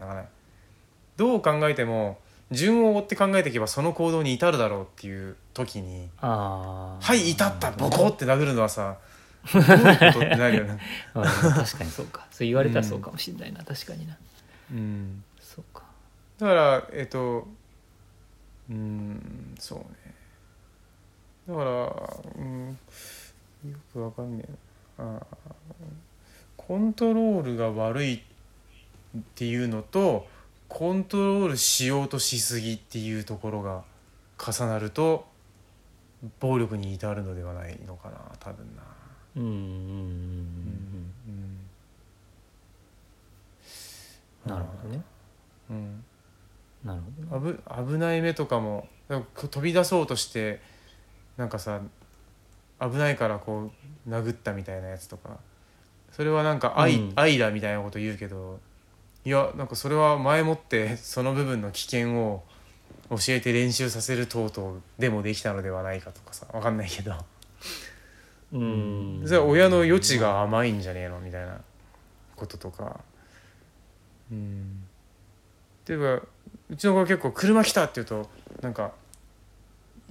[1.15, 2.19] どう考えても
[2.51, 7.71] 順を追って考えていけばその行動に至るだろうっていう時に「ああはい至った。
[7.71, 8.97] ボコ!」って殴るのはさ
[9.51, 10.79] どういうことってなるよね。
[11.15, 12.25] うん確かにそうか。
[12.31, 14.17] そう言われたらそうかもしれないな、確かにな。
[14.71, 15.23] うん。
[15.39, 15.83] そうか。
[16.39, 17.47] だからえっと
[18.69, 19.86] うんそうね。
[21.47, 21.69] だから
[22.36, 22.77] うん
[23.65, 24.57] よくわかんねえな。
[24.57, 24.66] あ
[26.57, 30.27] コントロールが悪いっていうのと
[30.67, 33.83] コントロールしようとしすぎっていうところが
[34.38, 35.25] 重なると
[36.39, 38.83] 暴力に至るのではないのかな多分な。
[39.36, 39.67] うんうんうんうん。
[41.27, 41.57] うん
[44.45, 45.01] なるほどね。
[45.69, 46.03] うん。
[46.83, 47.57] なるほどね。
[47.77, 50.62] 危危ない目とかもか飛び出そうとして
[51.38, 51.81] なんかさ
[52.79, 53.71] 危ないからこ
[54.07, 55.37] う殴ったみたいなやつとか
[56.11, 58.59] それはなんか愛,、うん愛だみたいなこと言うけど
[59.25, 62.43] いやなんかそれは前もって その部分の危険を
[63.09, 67.13] 教えて練習させる等々でもできたのではないかとかさわかんないけど、
[68.53, 71.59] うんそれは親の余地が甘いんじゃねえのみたいな
[72.35, 72.99] こととか。
[74.31, 74.83] うん
[75.87, 76.21] 例えば
[76.69, 78.29] うちの子は結構「車来た!」って言うと
[78.61, 78.91] なんか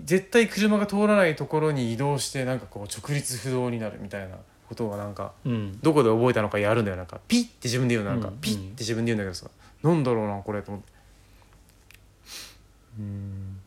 [0.04, 4.36] 絶対車が通らないところに移動してなんかこう直立不動になるみたいな
[4.68, 5.80] ことがなんかうん。
[5.80, 8.34] どこで覚えたのかやるんだよなんかピッて自分で言うのなんかうん。
[8.38, 9.50] ピッて自分で言うんだけどさ
[9.82, 10.92] なんだろうなこれと思って。
[12.98, 13.58] うん。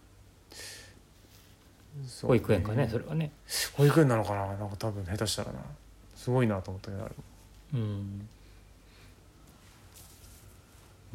[2.22, 3.32] 保育園かねそれはね。
[3.74, 5.60] 保育園なのかななんか多分下手したらな。
[6.16, 7.16] すごいなと思ったけどあれ
[7.74, 8.28] うん。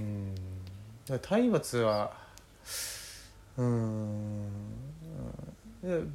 [0.00, 0.34] うん。
[1.20, 2.12] 体罰は
[3.56, 4.48] うん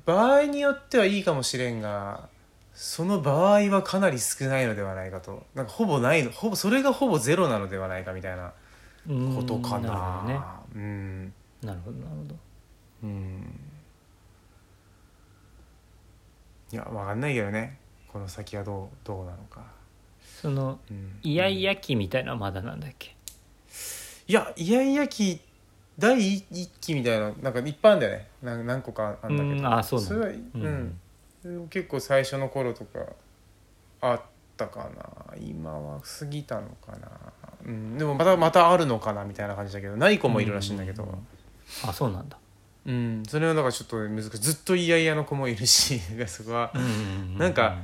[0.06, 2.28] 場合によってはいいかもしれんが
[2.74, 5.46] その場合はかなり少ないのではないかと。
[5.54, 8.54] なんかほぼないのほぼそれがほぼゼロなのではないかみたいな
[9.08, 9.36] うん。
[9.36, 9.90] ことかな。
[9.90, 10.40] なるほどね。
[10.76, 11.34] うん。
[11.62, 12.36] なるほどなるほど。
[13.04, 13.60] うん。
[16.72, 17.80] いやわかんないけどね。
[18.12, 19.62] この先はどうどうなのか、
[20.42, 23.16] そのうん、イヤイヤ期みたいなのはまだなんだっけ？
[24.28, 25.42] いやイヤイヤ期
[26.00, 28.28] 第一期みたいななんかいっぱいあるんだよね。
[28.42, 30.16] なん何個かあるんだけど、うんあそうなんだ。
[30.16, 30.80] れは
[31.46, 33.00] うん、結構最初の頃とか
[34.02, 34.22] あっ
[34.58, 35.38] たかな。
[35.38, 37.10] 今は過ぎたのかな、
[37.66, 39.96] うん、でもまたまたあるのかなみたいな感じだけど。
[39.98, 41.08] ない子もいるらしいんだけど、
[41.86, 42.38] あそうなんだ。
[42.86, 43.24] うん。
[43.28, 44.30] それはだからちょっと難しい。
[44.40, 46.00] ずっとイヤイヤの子もいるし。
[46.28, 46.74] そこは
[47.38, 47.78] なんか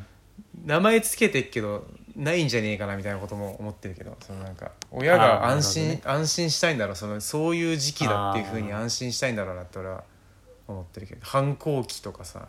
[0.66, 10.04] 名前つけてっけどないんじゃねえかなみたいなことも思ってるけどそのなんか親が安心、あーなるほ安心したいんだろうそのそういう時期だっていうふうに安心したいんだろうなって俺は
[10.68, 12.48] 思ってるけど反抗期とかさ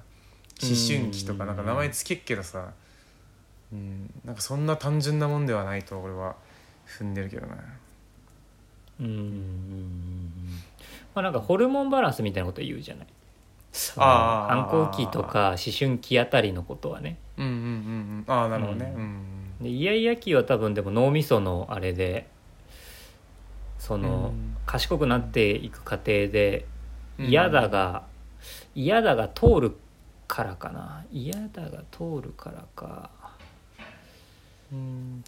[0.63, 2.71] 思春期とかなんか名前つけっけどさ
[3.73, 6.37] うんなんかそんな単純なもんではないと俺は
[6.87, 7.57] 踏んでるけどな。
[8.99, 10.31] うん
[11.15, 13.07] まあなんかホルモンバランスみたいなこと言うじゃない。
[13.97, 17.19] あー反抗期とか思春期あたりのことはね。
[17.37, 18.25] うんうんうんうん。
[18.27, 18.93] ああなるほどね。
[18.97, 22.27] ううんでイヤイヤ期は多分でも脳みそのあれで
[23.79, 24.57] その、うん。
[24.67, 26.67] 賢くなっていく過程で
[27.19, 27.27] うん。
[27.27, 28.05] 嫌だが
[28.75, 29.77] 嫌だが通る
[30.29, 31.05] からかな。
[31.11, 33.11] 嫌だが通るからか。
[34.73, 35.25] うん。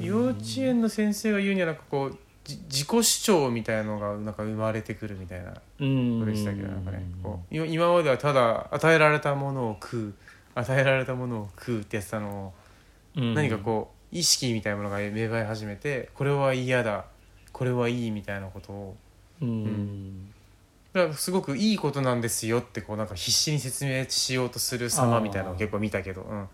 [0.00, 5.52] 幼稚園の先生が言うにはなんかこうじ自己主張みたいなのがなんか生まれてくるみたいな。
[5.80, 6.20] うん。
[6.20, 7.04] ことでしたけどなんかね。
[7.22, 10.14] こう今今まではただ与えられたものを食う
[10.54, 12.52] 与えられたものを食うってやってたのを
[13.16, 17.06] うん何かこう意識みたいなものが芽生え始めてこれは嫌だ
[17.52, 18.96] これはいいみたいなことを。
[19.42, 20.32] うん。
[20.92, 26.48] だからすごくいいことなんですよってこうなんか必死に説明しようとする様みたいなのを結構見たけど、うん、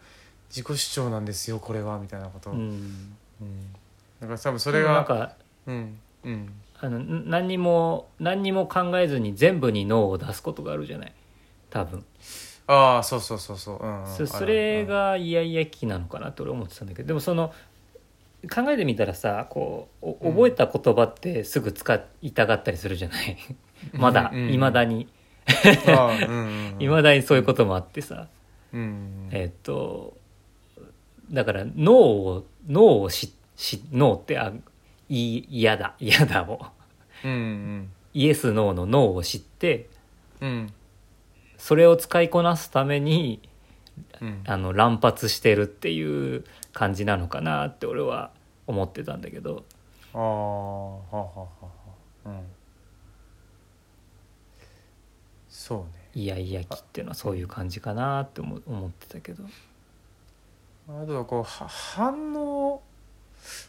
[0.49, 2.71] 自己主張なんですよこれはみたいなことを、ううん。
[2.71, 3.17] ん
[4.21, 6.53] だから多分そそれがなんかうんうん。
[6.81, 11.13] あのん何にも何にも考えずに全部に脳を出すことがあるじゃない？
[11.71, 12.05] 多分
[12.67, 17.09] ああそうそうそうそう、うんうん、そそれがイヤイヤ期なのかなって俺思ってたんだけど。
[17.09, 17.53] でもその
[18.53, 23.37] 考えてみたらさこう覚えた言葉ってすぐ使いたがったりするじゃない？
[23.93, 24.87] まだいまうん。
[26.29, 28.27] うんいま だにそういうこともあってさ。
[28.73, 29.29] うん。
[29.31, 30.17] えっと
[31.31, 34.53] だから脳を脳をしし脳ってあ
[35.09, 35.95] い嫌だ。
[36.01, 36.67] 嫌だを。
[37.25, 37.91] うんうん。
[38.15, 39.89] イエスノーの脳を知って
[40.41, 40.73] うん
[41.63, 43.41] それを使いこなすために
[44.21, 44.43] うん。
[44.49, 48.33] あの乱発してるっていう感じなのかなって俺は
[48.67, 49.65] 思ってたんだけど。
[50.13, 51.49] ああはあはあは
[52.25, 52.29] あ。
[52.31, 52.43] うん。
[55.49, 55.85] そうね。
[56.17, 59.45] イヤイヤ期っていうのはそういう感じかなって思思ってたけど。
[60.89, 62.83] あとはこうは反応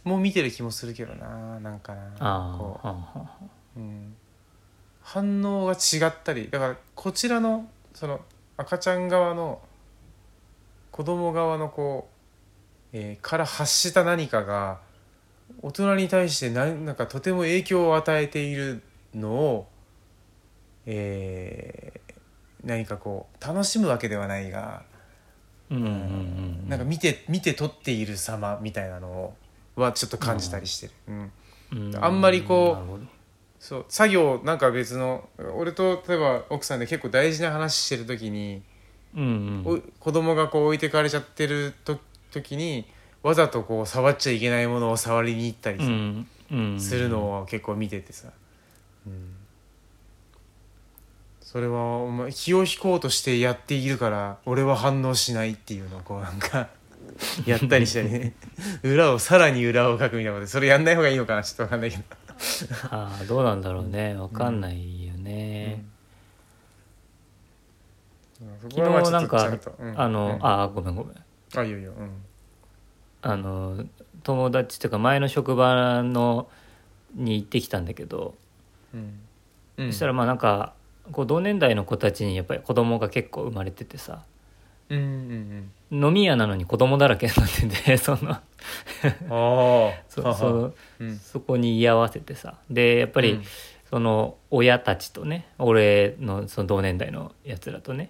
[0.03, 2.11] もう見てる気もするけどななんかな。
[2.19, 3.27] あこあはんはんはん
[3.77, 4.15] う、うん、
[5.03, 8.21] 反応が違ったりだからこちらのその
[8.57, 9.61] 赤ちゃん側の
[10.91, 12.09] 子供側のこ
[12.93, 14.79] う、えーから発した何かが
[15.61, 18.81] 大人に対して何なんかとても影響を与えている
[19.15, 19.67] のを、
[20.85, 22.03] えー
[22.65, 24.83] 何かこう楽しむわけではないが、
[25.69, 29.33] うんうんうんなんか見て見て撮っている様みたいなの
[29.75, 30.93] はちょっと感じたりしてる。
[31.09, 31.31] うん。
[31.73, 32.03] うん。
[32.05, 32.99] あんまりこう
[33.63, 38.61] そう作業なんか別の俺と例えば奥さんで結構大事な話してる時に、
[39.15, 39.75] うんうん。
[39.75, 41.97] お子供がこう置いてかれちゃってると
[42.33, 42.85] 時に
[43.21, 46.77] わざとこう触っちゃいけないものを触りに行ったりさうんうん。
[46.77, 48.27] するのを結構見ててさ、
[49.07, 49.33] うん。
[51.39, 56.67] それはお前気を引こうとしてやっているから俺は反応しないっていうのをこうなんか
[57.45, 58.33] やったりしたりね。
[58.83, 61.43] 裏をさらに裏を書くみたいなことでそれやんない方がいいのかな？
[61.43, 62.03] ちょっとわかんないけど。
[62.89, 64.15] ああどうなんだろうね。
[64.15, 65.83] わかんないよね、
[68.41, 68.71] うん。
[68.71, 69.59] 昨日なんか、
[69.95, 70.45] あの、うん。
[70.45, 71.15] ああごめんごめん。
[71.55, 71.93] あいいよいいよ。
[71.97, 72.09] うん。
[73.21, 73.85] あの
[74.23, 76.47] 友達というか前の職場の
[77.15, 78.35] に行ってきたんだけど、
[78.93, 79.19] うん。
[79.77, 79.91] うん。
[79.91, 80.73] そしたらまあなんか
[81.11, 84.23] こう同年代の子たちにやっぱり子供が結構生まれててさ。
[84.89, 88.37] うんうん飲み屋なのに子供だらけになってて その
[90.09, 91.17] そそうん。
[91.19, 92.55] そこに居合わせてさ。
[92.69, 93.43] でやっぱり、うん。
[93.89, 98.09] その親たちとね俺のその同年代のやつらとね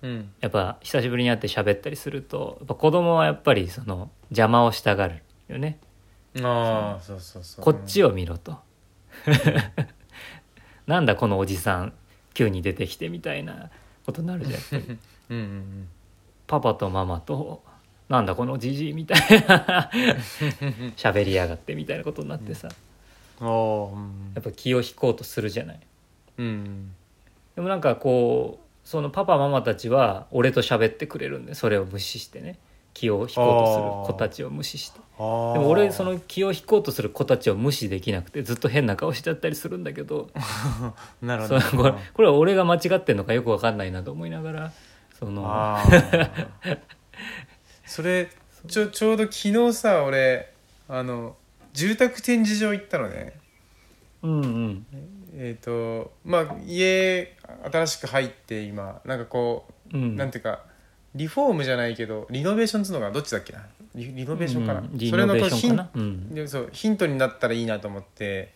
[0.00, 0.32] うん。
[0.40, 5.78] やっぱ久しぶりに会って喋ったりするとやっぱ子供はやっぱりその邪魔をしたがるよね。
[6.40, 7.64] ああそうそうそう。
[7.64, 8.56] こっちを見ろと。
[10.86, 11.92] なんだこのおじさん
[12.32, 13.68] 急に出てきてみたいな
[14.06, 14.98] ことになるじゃんやっぱり。
[15.30, 15.88] うんうん
[16.50, 17.62] パパとママと
[18.08, 19.88] なんだこのじじいみたいな。
[20.98, 22.68] 喋りやがってみたいなことになってさ。
[23.40, 24.32] うん。
[24.34, 25.80] やっぱ気を引こうとするじゃない。
[26.38, 26.92] うん。
[27.54, 32.58] でもなんかこうそのパパママたちは俺と喋ってくれるんでそれを無視してね。
[32.94, 34.98] 気を引こうとする子たちを無視して。
[34.98, 40.30] でも俺その気を引こうとする子たちを無視できなくてずっと変な顔しちゃったりするんだけど。
[41.22, 41.60] なるほど。
[41.60, 44.72] これこれは俺が間違ってんのかよく分かんないなと思いながら
[45.20, 45.78] その。
[47.86, 48.28] それ
[48.66, 50.52] ちょちょうど昨日さ俺
[50.88, 51.36] あの
[51.72, 53.34] 住宅展示場行ったのね。
[54.22, 54.86] うんうん。
[55.36, 57.36] えっ、とまあ家
[57.70, 59.00] 新しく入って今。
[59.04, 60.16] なんかこううん。
[60.16, 60.64] なんていうか
[61.14, 63.66] リフォームじゃないけどリノベーションっつうのがどっちだっけな？
[63.94, 65.10] リリノベーションかな、うん。
[65.10, 68.54] それのこうヒンでそうヒントになったらいいなと思って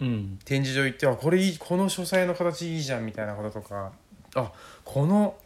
[0.00, 0.38] うん。
[0.44, 3.92] 展示場行ってあこれいいこの書斎の形いいじゃんみたいなこととか。
[4.36, 4.52] あ
[4.84, 5.36] この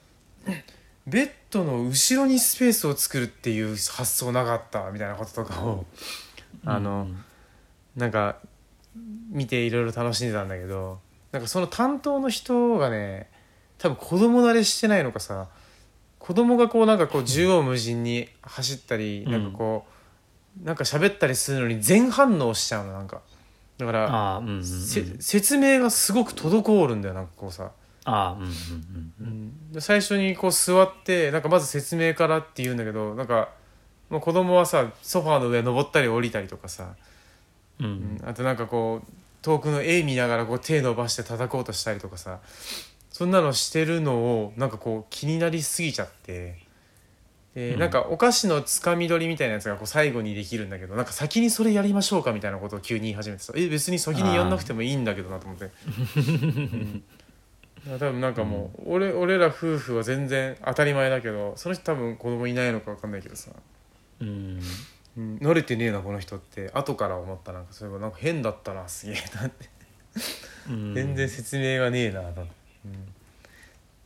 [1.07, 5.87] ベッドの後ろにスペースを作るっていう発想なかったみたいなこととかを
[6.65, 7.09] あの、
[7.97, 8.37] なんか
[9.31, 10.99] 見ていろいろ楽しんでたんだけど
[11.33, 13.29] なんかその担当の人がね
[13.79, 15.49] 多分子供慣れしてないのかさ
[16.19, 19.33] 子供がこうなんかこう縦横無尽に走ったり、うん。
[19.33, 19.87] なんかこ
[20.63, 23.23] うなんか喋ったりするのに全反応しちゃうのなんか。
[23.79, 27.71] だから、うんうん説明がすごく滞るんだよなんかこうさ、
[28.09, 29.73] ああうんうんうんうん。
[29.73, 33.51] で最初にこう座ってなんかまず説明からって言うんだけどなんか
[34.09, 36.95] もう子供はさソファーの上登ったり降りたりとかさ、
[37.81, 38.23] ううんん。
[38.25, 42.41] あとなんかこう遠くの絵見ながらこう手伸ばして叩こうとしたりとかさ。
[43.11, 46.57] そんなのしてるのをなんかこう気になりすぎちゃって。
[47.53, 47.81] で、うん。
[47.81, 53.53] なんかお菓子のつかみ取りみたいなやつがこう最後にできるんだけどなんか先にそれやりましょうかみたいなことを急に言い始めてさ。
[53.57, 55.71] え別に先にやんなくてもいいんだけどなと思って。
[57.87, 63.51] 多分なんかもう、俺俺ら夫婦は全然当たり前だけどその人多分子供いないのか分かんないけどさ、
[64.21, 64.61] うん。
[65.17, 66.71] うん、慣れてねえなこの人って。
[66.75, 69.69] 後から思ったなんかそういえばなんか変だったなすげえなって。
[70.69, 70.95] うん。
[70.95, 73.13] 全然説明がねえなと、うん、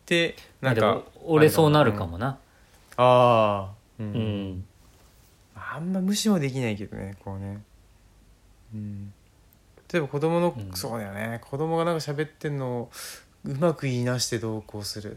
[0.06, 2.38] でなんか俺そうなるかもな。
[2.96, 4.52] ああう、うん。
[4.52, 4.64] ん。
[5.54, 7.62] あんま無視もできないけどねこうね。
[8.74, 9.12] うん。
[9.92, 10.72] 例えば子供の、うん。
[10.74, 11.40] そうだよね。
[11.42, 12.90] 子供がなんか喋ってんのを
[13.44, 15.16] うまく言いなしてどうこうする。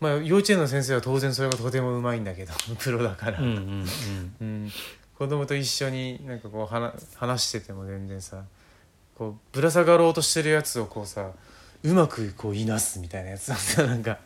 [0.00, 3.86] まあ幼稚園の先生は当然それがとてもうまいんだけど プロだから、うん
[4.40, 4.72] うん
[5.16, 8.42] 子供と一緒になんかこう話話してても全然さ
[9.16, 11.30] こうぶら下がろうとしてるやつをこうさ
[11.84, 14.18] うまくこういなすみたいなやつなんさなんか、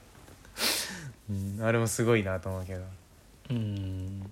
[1.29, 2.81] うん、あれもすごいなと思うけど。
[3.51, 4.31] うん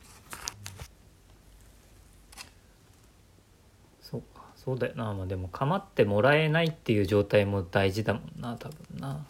[4.66, 5.14] そうだよな。
[5.14, 8.56] まあでも構ってもらえないっていう状態も大事だもんな。
[8.56, 9.24] 多分な。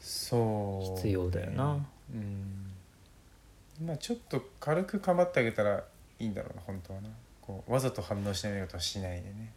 [0.00, 1.86] そう、必要だよな。
[2.10, 2.72] うん。
[3.86, 5.84] まあちょっと軽く構ってあげたら
[6.18, 7.10] いいんだろうな本当はな。
[7.42, 9.52] こうわざと反応しないことはしないでね、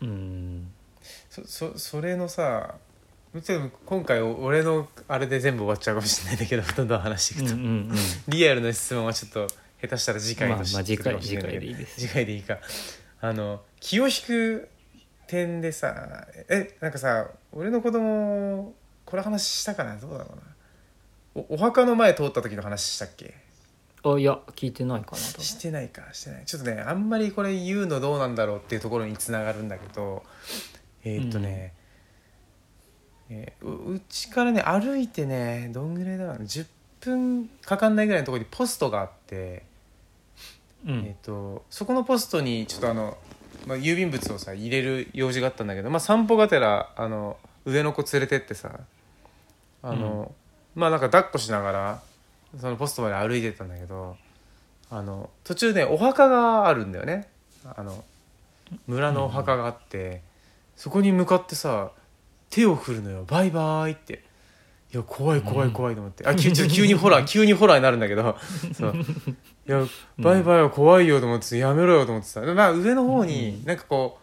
[0.00, 0.72] うん、うん。
[1.28, 2.76] そそそれのさ
[3.84, 7.96] 今回お俺のあれで全部終わっちゃうかもしれないんだけど どんどん話していくと、うんうんうん。
[8.28, 9.46] リアルな質問はちょっと
[9.82, 12.00] 下手したら次回とまあまあ次回次回でいいです。
[12.00, 12.58] 次回でいいか
[13.20, 14.68] あの気を引く
[15.26, 19.96] 点でさえなんかさ俺の子供これ話したかな？
[19.96, 20.42] どうだろうな。
[21.48, 23.34] おお墓の前通った時の話したっけ？
[24.04, 26.44] あいや聞いてないかなとしてないかしてない。
[26.44, 30.22] ちょっとねあんまりこれ言うのどうなんだろうっていうところにつながるんだけど
[31.04, 31.74] えーっとね、
[33.30, 36.44] えーううちからね歩いてねどんぐらいだろうな。
[36.44, 36.66] 10
[37.00, 39.64] 分かかんないぐらいのところにポストがあって、
[40.86, 43.18] うえーっとそこのポストにちょっとあの、
[43.66, 48.80] まあ、郵便物をさ入れる用事があったんだけど、まあ、散歩がてらあの上の子連れてってさ
[49.82, 50.32] あの、
[50.74, 52.02] まあなんか抱っこしながら
[52.60, 54.16] そのポストまで歩いてったんだけど
[54.90, 57.28] あの途中ねお墓があるんだよね。
[57.64, 58.04] あの
[58.86, 60.22] 村のお墓があって、
[60.76, 61.90] そこに向かってさ
[62.50, 64.25] 手を振るのよ「バイバイ」って。
[64.96, 68.38] いや怖い怖い怖いと思って、あ急急にホラー急にホラーになるんだけど。
[68.72, 68.94] そう。
[68.96, 69.84] いや
[70.18, 74.18] バイバイは怖いよと思ってやめろよと思ってさ、まあ、上の方になんかこ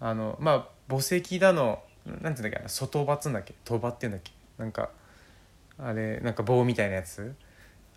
[0.00, 3.54] うあのまあ墓石だのなんていうんだっけ外場っつうんだっけ？
[3.64, 4.32] 戸場っていうんだっけ？
[4.58, 4.90] なんか
[5.78, 7.34] あれなんか棒みたいなやつ？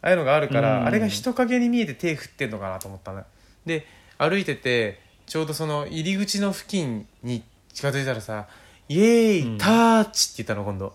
[0.01, 3.23] ああいうのがあるから、うんあれが人影に見えて手振ってんのかなと思ったの
[3.65, 7.41] で歩いててちょうどその入り口の付近に
[7.71, 8.47] 近づいたらさ
[8.89, 9.57] 「イエーイ、うん。
[9.57, 10.93] タッチ!」って言ったの今度。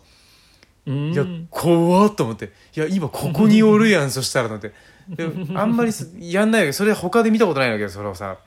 [0.87, 1.13] うん。
[1.13, 2.53] いや怖っと思って。
[2.77, 4.75] いや今ここにおるやん そしたらと思って
[5.55, 6.69] あんまりすやんないわけ。
[6.71, 8.39] どそれ他で見たことないんだけどそれをさ。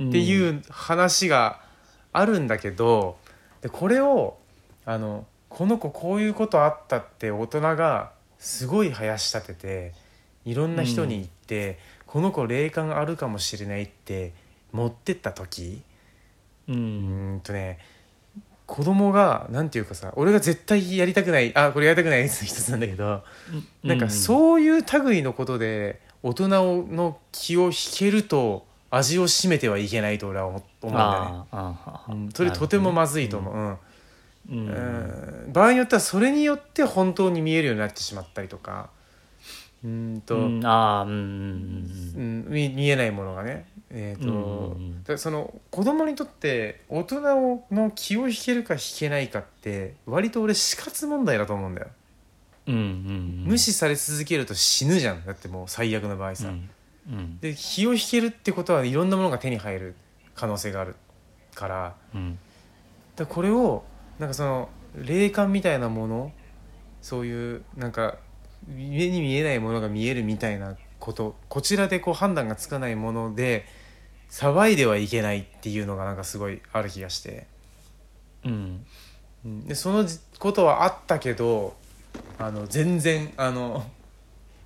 [0.00, 1.60] っていう話が
[2.12, 3.18] あるんだけど
[3.62, 4.38] でこれを
[4.84, 9.92] あのこの子こういうことあったって大人がすごい囃し立てて
[10.44, 14.32] いろんな人に言って、この子霊感あるかもしれないって
[14.72, 15.82] 持ってった時。
[16.68, 17.78] うんとね
[18.68, 23.24] 子供がなんていうかさ俺が絶対やりたくないあこれやりたくないやつの一つなんだけど、
[23.82, 32.08] なんかそういう類のことで大人の気を引けると味を占めてはいけないと俺は思思うんだよね。
[32.08, 33.78] うんそれとてもまずいと思う、うん。
[34.50, 34.68] うん。
[35.46, 35.52] うん。
[35.52, 38.90] 場合によってはそれによって本当に見えるようになってしまったりとか
[39.84, 41.16] うーんと、うんああうんうん
[42.16, 43.66] うん見見えないものがね。
[43.90, 47.20] えーとうんうんその子供にとって大人
[47.70, 51.86] の気を引けるか引けないかって割と俺死活問題だと思うんだよ、
[52.66, 53.44] うんうんうん。
[53.46, 55.24] 無視され続けると死ぬじゃん。
[55.24, 56.68] だってもう最悪の場合さ、うん
[57.10, 57.38] うん。
[57.40, 59.94] で気を引けるってことはいろんなものが手に入る
[60.34, 60.94] 可能性がある
[61.54, 61.94] から。
[62.14, 62.38] うん。
[63.16, 63.84] だこれを
[64.18, 66.32] なんかその霊感みたいなもの
[67.00, 68.18] そういうなんか
[68.68, 73.66] 目に見えないものが見えるみたいなことこちらでこう判断がつかないもので
[74.30, 77.46] 騒いではいけないっていうのがなんかすごいある気がして、
[78.44, 78.84] うん。
[79.44, 79.66] うん。
[79.66, 81.74] でそのじことはあったけど
[82.38, 83.84] あの全然あの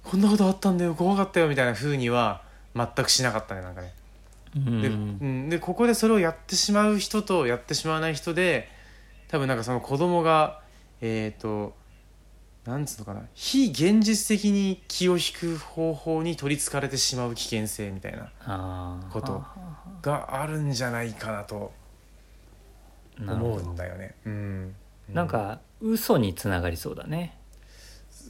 [0.03, 2.43] こんなことあったんだよ怖かったよみたいな風には
[2.75, 3.95] 全くしなかったねなんかね。
[4.57, 4.83] うん。
[4.83, 8.69] で,、うん、でここでそれをやってしまう人とやってしまわない人で
[9.29, 10.61] 多分なんかその子供が
[11.01, 11.75] えっ、と
[12.65, 13.23] なんつうのかな。
[13.35, 19.55] 非現実的に気を引く方法に取りつかれてしまう危険性みたいなことは
[20.01, 21.73] があるんじゃないかなと
[23.19, 24.15] 思うんだよね。
[24.25, 24.75] うん、
[25.13, 27.37] なんか嘘につながりそうだね。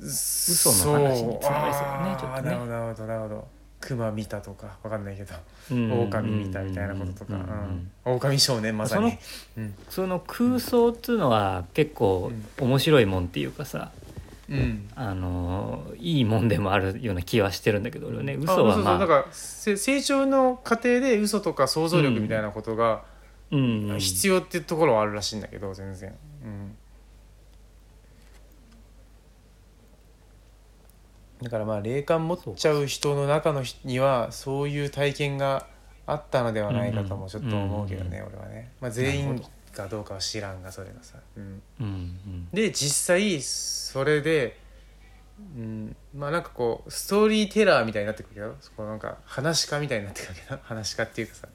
[0.01, 2.51] 嘘の話につながりそうだねちょっとね。
[2.51, 3.49] なるほどなるほどなるほど。
[3.81, 5.35] 熊見たとかわかんないけど、
[5.73, 6.01] うん。
[6.05, 9.19] 狼見たみたいなこととか、うんうん狼少年まさに。
[9.57, 9.75] うん。
[9.91, 13.91] その空想っていうのは結構面白いもんっていうかさ、
[14.53, 14.89] うん。
[14.95, 18.35] あのーいいもんでもあるような気はしてるんだけど俺ね。
[18.35, 18.75] あ嘘はまあ。
[18.75, 23.05] そうそうだからせ成長の過程で嘘とか想像力みたいなことが
[23.51, 23.97] うん。
[23.99, 26.77] 必要っていうところはあるらしいんだけど全然、うん、
[31.43, 35.67] だからまあ霊感持っちゃう人の中の人にはそういう体験が
[36.07, 39.43] あったのではないかともちょっと思うけどね、俺はね、まあ、全員
[39.73, 42.49] かどうかは知らんがそれがさ、うん、うんうん。
[42.53, 44.59] で実際それで、
[45.57, 51.49] うん、まあなんかこうストーリーテラーみたいになってくるけどそこなんか話し家みたいになってくるけど 話し家っていうかさ、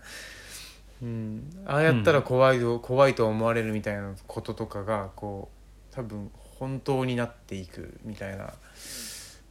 [1.02, 5.50] うん、ああやったら怖いと、怖いと思われるみたいなこととかがこ
[5.92, 8.54] う多分本当になっていくみたいな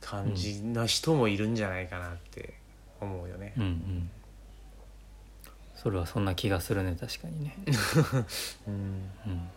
[0.00, 2.54] 感じな人もいるんじゃないかなって
[3.00, 3.54] 思うよね。
[3.56, 4.10] うんうん
[5.86, 7.54] それはそんな気がするね確かにね、
[8.66, 8.74] うん。
[8.74, 9.50] うん、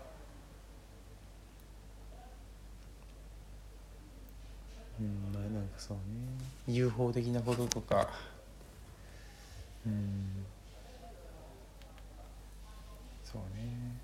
[4.99, 6.03] うん、まあなんかそうね。
[6.67, 8.07] UFO 的なこととか。
[9.87, 10.45] うん。
[13.25, 13.97] そうね。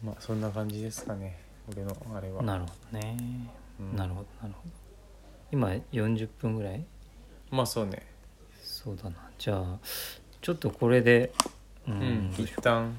[0.00, 2.40] まあそんな感じですかね俺のあれは。
[2.44, 3.16] なるほどね、
[3.80, 3.96] うん。
[3.96, 4.83] なるほどなるほど
[5.52, 6.84] 今40分ぐらい？
[7.50, 8.06] まあそうね。
[8.62, 9.16] そうだな。
[9.38, 9.78] じゃあ
[10.40, 11.32] ちょっとこれで
[11.86, 12.98] ううんう一しよ旦。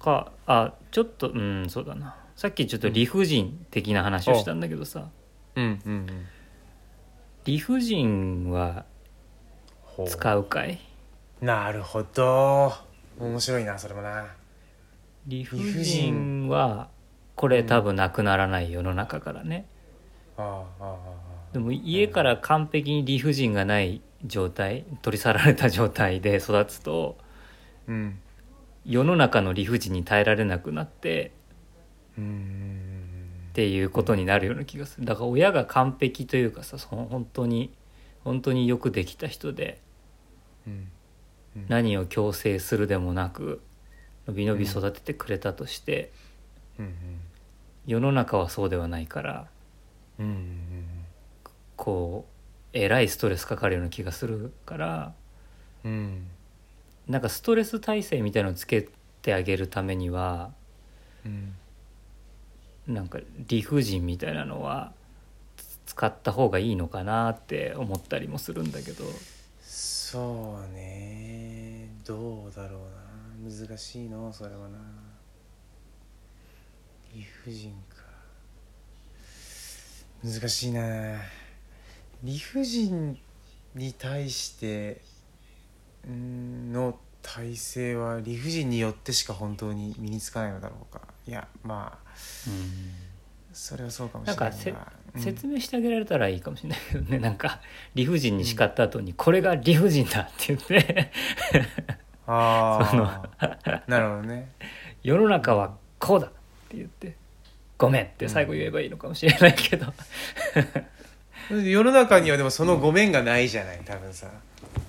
[0.00, 2.16] うかあちょっとうんそうだな。
[2.36, 5.08] さっきちょっと理不尽的な話をしたんだけどさ、
[5.54, 6.26] うんうんうん。
[7.44, 8.84] 理不尽は
[10.06, 10.78] 使うかい？
[11.40, 12.72] なるほど。
[13.18, 14.26] 面白いなそれもな。
[15.26, 16.88] 理不不尽は
[17.34, 19.66] これ多分なくならない世の中からね
[21.52, 27.24] でも家から完璧に理不尽がない状態取り去られた状態で育つとあ
[27.88, 28.18] うん。
[28.84, 31.32] 世の中の理不尽に耐えられなくなって
[32.18, 33.30] うん。
[33.50, 35.06] っていうことになるような気がする。
[35.06, 37.72] だから親が完璧というかさその本当に
[38.22, 39.80] 本当によくできた人で
[40.66, 40.88] うん。
[41.68, 43.62] 何を強制するでもなく
[44.26, 46.12] のびのび育ててくれたとして
[46.78, 46.94] うん。
[47.86, 49.46] 世の中はそうではないから
[50.18, 50.86] うんうん
[51.76, 52.30] こう
[52.72, 55.14] えらいストレスかかるような気がするから
[55.84, 55.92] うん。
[55.92, 56.26] うん
[57.06, 58.88] なんかストレス耐性みたいのをつけ
[59.22, 60.50] てあげるためには
[61.24, 61.54] うん。
[62.88, 64.92] なんか理不尽みたいなのは
[65.56, 69.04] つ使った方がいいのかなって思ったりもするんだけど。
[69.60, 71.88] そうね。
[72.04, 72.80] どうだろう
[73.48, 73.66] な。
[73.66, 74.78] 難しいのそれはな。
[77.14, 77.95] 理不尽か
[80.24, 81.20] 難しいな。
[82.22, 83.18] 理不尽
[83.74, 85.00] に対して
[86.08, 91.02] の体制は理不尽によってしか本当に身につかないのだろうか。
[91.26, 92.12] いやまあ
[93.52, 94.50] それはそうかもしれないな。
[94.50, 95.22] んかせうん。
[95.22, 97.18] 説明してあげられたらいいかもしれないけどね。
[97.18, 97.60] なんか
[97.94, 101.10] 理不尽に叱った後に「これが理不尽だ」って言って。
[102.26, 104.50] ああ なるほどね
[105.02, 106.30] 「世の中はこうだ」っ
[106.68, 107.16] て言って
[107.78, 109.92] 「ごめん」って最後言えばいいのかもしれないけど、
[111.50, 114.28] 世の中にはでもそのごめんがないじゃない多分さ。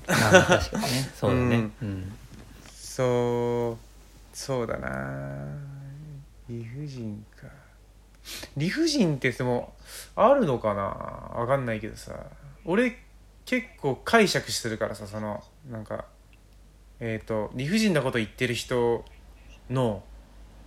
[0.07, 1.09] まあ確かにね。
[1.15, 1.71] そうだね、うん。
[1.81, 2.17] うん。
[2.73, 5.45] そうそうだな。
[6.49, 7.47] 理不尽か。
[8.55, 9.73] 理不尽って言っても
[10.15, 10.81] あるのかな？
[11.39, 12.13] わかんないけどさ。
[12.65, 12.97] 俺
[13.45, 16.05] 結構解釈してるからさそのなんか
[16.99, 19.05] えっ、と理不尽なこと言ってる人
[19.69, 20.03] の、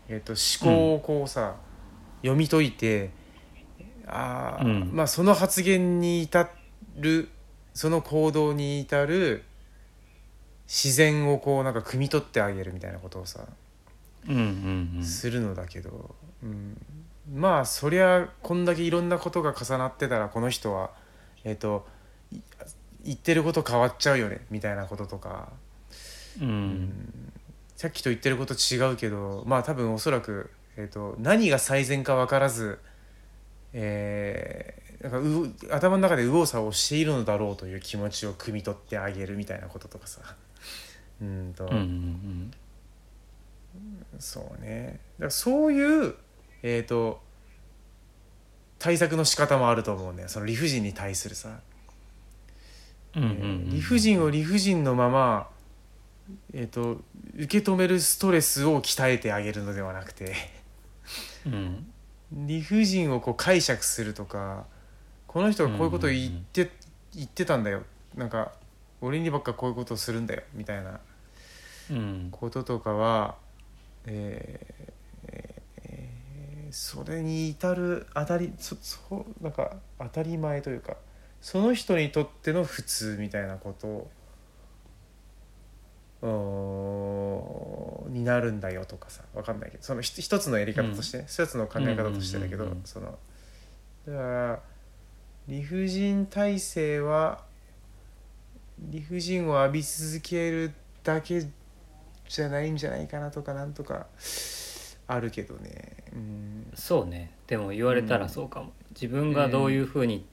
[0.08, 0.32] えー、と
[0.68, 1.56] 思考をこうさ、
[2.22, 3.10] 読み解いて
[4.06, 4.90] あー、うん。
[4.92, 6.50] まあその発言に至
[6.98, 7.28] る
[7.74, 9.44] その行動に至る
[10.66, 13.44] 自然をこうなんか汲み取ってあげるみたいなことをさ、
[14.28, 15.04] うんうんうん。
[15.04, 16.76] するのだけど、うん、
[17.32, 20.90] まあそりゃこんだけいろんなことが重なってたらこの人は
[21.44, 21.86] えっ、と
[22.32, 22.38] い
[23.02, 25.50] 言ってること変わっちゃうよねみたいなこととか、
[26.40, 27.32] うん。
[27.76, 30.50] さっきと言ってること違うけどまあ多分おそらく、
[30.80, 32.78] えー、と何が最善か分からず、
[33.72, 40.20] えーなんかう頭の中で右往左往しているのだろうという気持ちを汲み取ってあげるみたいなこととかさ。
[41.22, 42.50] うんと、うんうん
[44.18, 45.00] そうね。
[45.18, 46.14] だからそういう
[46.62, 47.22] えっ、と
[48.78, 50.28] 対策の仕方もあると思うんだよ。
[50.28, 51.60] その理不尽に対するさ、
[53.16, 53.70] うんうんえーうん。
[53.70, 55.50] 理不尽を理不尽のまま
[56.52, 57.00] えー、と
[57.36, 60.34] 受け止めるストレスを鍛えてあげるのではなくて
[61.46, 61.92] うん。
[62.32, 64.66] 理不尽をこう解釈するとか
[65.26, 66.70] この人がこういうことを言って,、
[67.14, 67.82] 言ってたんだよ。
[68.14, 68.52] なんか
[69.00, 70.42] 俺にばっかこういうことをするんだよ。
[70.54, 71.00] みたいな
[71.90, 72.28] うん。
[72.30, 73.36] こととかは、
[74.06, 75.60] えーえー
[76.72, 80.96] それに至る当たりそそうなんか当たり前というか
[81.42, 84.10] その人にとっての普通みたいなことを
[86.22, 92.86] になるんだよとかさわかんないけどそのひ一つのやり方として、一つの考え方としてだけど、うんうんうんうん。
[92.86, 93.18] その
[94.06, 94.60] だから
[95.48, 97.42] 理不尽体制は
[98.78, 101.46] 理不尽を浴び続けるだけ
[102.28, 104.06] じゃないんじゃないかなとかなんとか
[105.06, 105.94] あるけどね。
[106.12, 106.70] うん。
[106.74, 107.32] そうね。
[107.46, 110.26] でも言われたらそうかも、自分がどういうふうに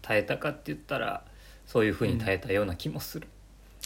[0.00, 1.24] 耐えたかって言ったら
[1.66, 3.28] そういうふうに耐えたような気もする、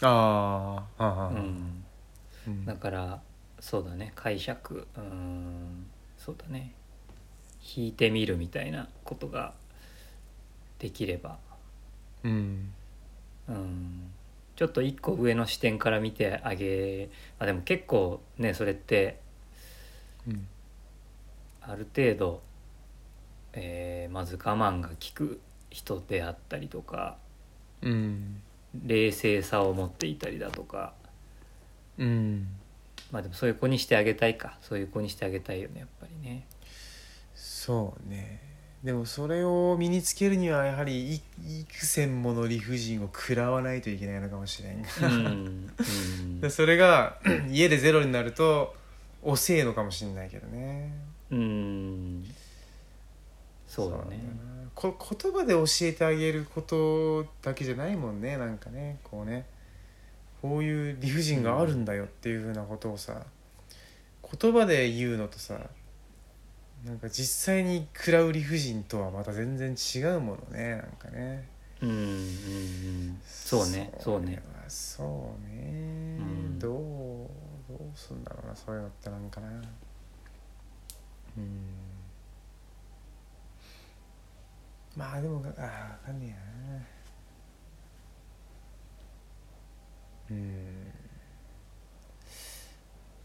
[0.03, 1.85] あーあーあー、うん。
[2.47, 2.67] うん。
[2.67, 3.21] だから
[3.61, 5.87] そうだね解釈うん
[6.19, 6.73] そうだね。
[7.77, 9.55] 引いてみるみたいなことが
[10.79, 11.39] できれば。
[12.25, 12.73] うん。
[13.49, 14.11] うん。
[14.57, 19.21] ちょっと一個上の視点から見てあげあでも結構ねそれって
[20.27, 20.47] うん。
[21.61, 22.43] ある程度、
[23.53, 25.41] えーまず我慢が効く
[25.71, 27.17] 人であったりとか。
[27.83, 28.41] うん
[28.85, 30.93] 冷静さを持っていたりだとか。
[31.99, 32.49] うん。
[33.11, 34.59] まあでもそういう子にしてあげたいか。
[34.61, 36.47] そういう子にしてあげたいよねやっぱりね。
[37.35, 38.43] そうね。
[38.83, 41.21] でもそれを身につけるにはやはりい
[41.63, 46.41] 幾千もの理不尽を食らわないといけないのかもしれんが、うんうん。
[46.41, 47.19] で それが
[47.51, 48.77] 家でゼロになると
[49.23, 50.93] 遅えのかもしれないけどね。
[51.31, 52.25] うん。
[53.67, 54.21] そうだね
[54.77, 59.47] こ言葉で教えてあげることだけじゃないもんねなんかねこうね。
[60.43, 63.23] こういう理不尽があるんだよっていうふうなことをさ
[64.41, 65.59] 言葉で言うのとさ
[66.85, 71.49] なんか実際に食らう理不尽とはまた全然違うものねなんかね。
[71.83, 73.21] うんうんうん。
[73.27, 74.41] そうねそうね。
[74.69, 76.59] そうね、ん。
[76.59, 79.49] どうどうすんだろうなそういうのってなんかな。
[81.39, 81.86] うん
[84.97, 86.37] まあでもああ分かんね
[90.29, 90.37] えな。
[90.37, 90.85] うん。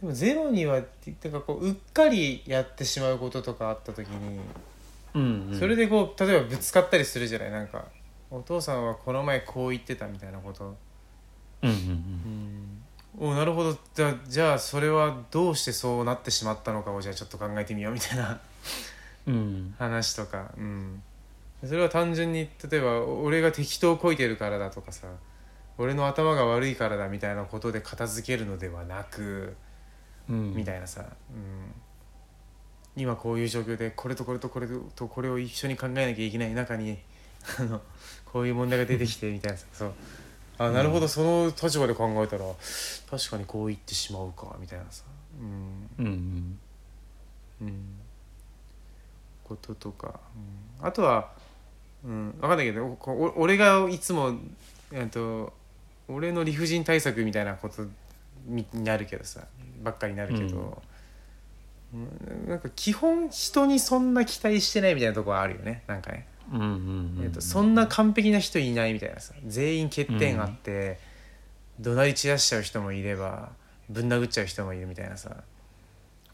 [0.01, 4.39] でもゼロにはてかこううっかりやってしまうこととかあった時に
[5.13, 5.59] うんうん。
[5.59, 7.51] それでこう例えばぶつかったりするじゃない？
[7.51, 7.85] なんか
[8.29, 10.75] お父さんはこの前こう言ってたみたいなこと。
[11.63, 12.83] うんうん
[13.19, 13.77] おなるほど。
[13.93, 18.39] じゃあじゃあそれはどうしてそうなってしまったのかをじゃあちょっと考えてみようみたいな。
[19.27, 19.75] うんうん。
[19.77, 21.03] 話とか、うん、
[21.65, 25.07] それは単純に例えば俺が適当こいてるからだとかさ
[25.77, 29.55] 俺の頭が悪いからだみたいなことで片付けるのではなく、
[30.29, 30.53] うん。
[30.55, 31.73] みたいなさ、うん、
[32.95, 36.99] 今こういう状況でこれとこれとこれとこれを一緒に考えなきゃいけない中に
[37.59, 37.81] あの
[38.25, 39.93] こういう問題が出てきてみたいなさそう。
[40.57, 41.07] あなるほど。
[41.07, 42.45] その立場で考えたら
[43.09, 45.03] 確かにこう言ってしまうかみたいなさ、
[45.39, 45.89] うん。
[45.97, 46.59] うんうん。
[47.61, 47.99] うん、
[49.43, 50.19] こととか、
[50.79, 51.31] うん、あとは、
[52.03, 52.97] うん、分かんないけど
[53.35, 54.35] 俺がいつも、
[54.91, 55.53] えっと、
[56.07, 57.83] 俺の理不尽対策みたいなこと
[58.45, 59.41] にになるけどさ
[59.83, 60.81] ばっかりになるけど、
[61.93, 62.49] うん。
[62.49, 66.27] なんか基本人にそんな期待してないみたいなところはあるよねなんかね、
[67.39, 70.99] そんな完璧な人いないみたいなさ全員欠点あって、
[71.79, 73.51] 怒鳴り散らしちゃう人もいれば
[73.89, 75.43] ぶん殴っちゃう人もいるみたいなさ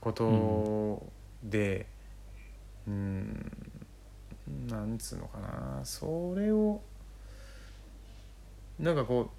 [0.02, 1.06] こと
[1.44, 1.86] で
[2.88, 3.52] うん
[4.70, 5.80] なんつうのかな。
[5.84, 6.82] それを
[8.80, 9.32] なんかこ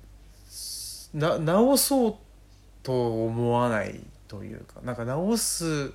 [1.14, 2.14] うな直そう
[2.82, 5.92] と思わないというかなんか直す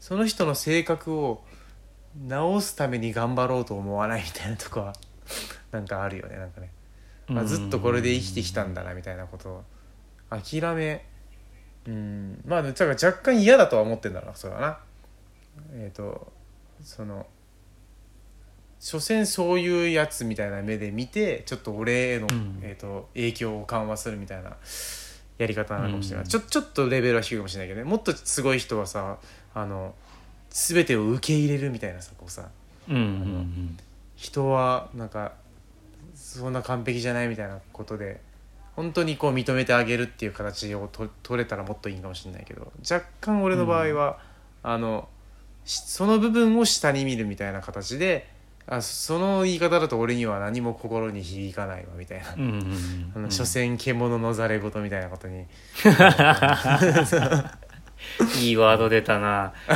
[0.00, 1.44] その人の性格を
[2.26, 4.94] 直すために頑張ろうと思わないみたいなとこは
[5.70, 6.72] なんかあるよねなんかね、
[7.28, 9.64] あずっとこれで生きてきたんだなみたいなことを
[10.30, 11.06] 諦め
[11.86, 12.42] うん。
[12.46, 14.78] まあだから若干嫌だとは思ってんだろうなそれはな。
[15.72, 16.32] えっ、と
[16.82, 17.26] その
[18.80, 22.58] 所詮そういうやつみたいな目で見てちょっと俺への、うん。
[22.62, 24.56] えー、と影響を緩和するみたいな
[25.38, 26.30] やり方なのかもしれない、うん。
[26.30, 27.84] ちょちょっとレベルは低いかもしれないけどね。
[27.84, 29.18] もっとすごい人はさ
[29.54, 29.94] あの
[30.48, 32.48] 全てを受け入れるみたいなさこうさ
[32.88, 33.78] うんうん
[34.16, 35.32] 人はなんか
[36.14, 38.20] そんな完璧じゃないみたいなことで
[38.76, 44.18] 本当にこう認めてあげるっていう形をと取れたらもっといいかもしれないけど若干俺の場合は、
[44.62, 45.08] あの
[45.64, 48.28] しその部分を下に見るみたいな形で
[48.70, 52.34] あその言い方だと俺には何も心に響かないわみたいな。
[52.34, 55.40] うんうんうんあの所詮獣のざれ言みたいなことに、
[58.40, 59.52] いいワード出たな。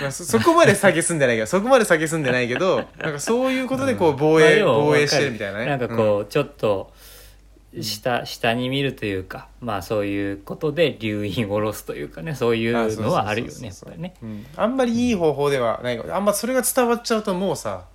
[0.00, 5.66] まあ、そそこまで下げすんでないけどそこまで下げすんでないけどなんかそういうことでこう防衛、まあ要は防衛してるみたいなね。
[5.66, 6.92] なんかこうちょっと
[7.82, 12.72] 下下に見るというかまあそういうことで留飲を下ろすというかねそういう
[13.02, 14.14] のはあるよねやっぱりね。
[14.22, 16.10] うん、あんまりいい方法ではない。
[16.10, 17.86] あんまそれが伝わっちゃうともうさ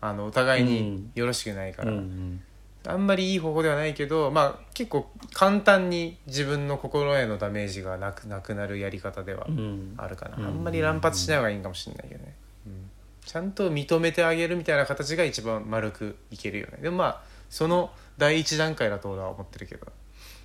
[0.00, 2.42] あのお互いによろしくないかうんら、うん。
[2.86, 9.94] あんまりいい方法ではないけどまあ結構簡単に自分の心へのダメージがなくなくなるやり方ではうん。
[9.96, 12.34] あるかな、うんあんまり乱発しない方がいいかもしれないけどね、
[12.66, 12.90] うん。
[13.24, 16.78] ちゃんと認めてあげるみたいな形が一番丸くいけるよね。
[16.80, 17.90] でもまあその
[18.20, 19.86] 第一段階だと俺は思ってるけど。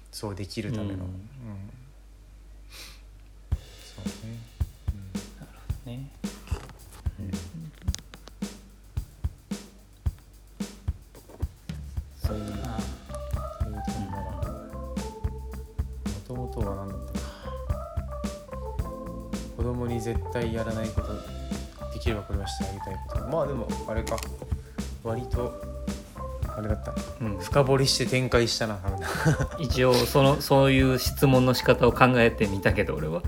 [0.09, 1.01] そうできるための、うん。
[1.01, 1.09] うん。
[3.83, 4.01] そ
[5.85, 5.97] うね。
[5.97, 6.09] ね
[12.23, 12.79] そういうあ
[13.61, 14.15] そういう点な。
[14.15, 14.39] らも
[16.25, 17.25] ともとは何だったか
[19.57, 21.13] 子供に絶対やらないこと
[21.91, 23.27] できればこれはしてあげたいこと。
[23.27, 24.15] まあでもあれか。
[25.03, 25.74] 割と
[26.57, 26.93] あれだった。
[27.21, 27.37] うん。
[27.39, 28.79] 深掘りして展開したな。
[29.59, 33.21] 一応そのそういう質問の仕方を考えてみたけど俺は。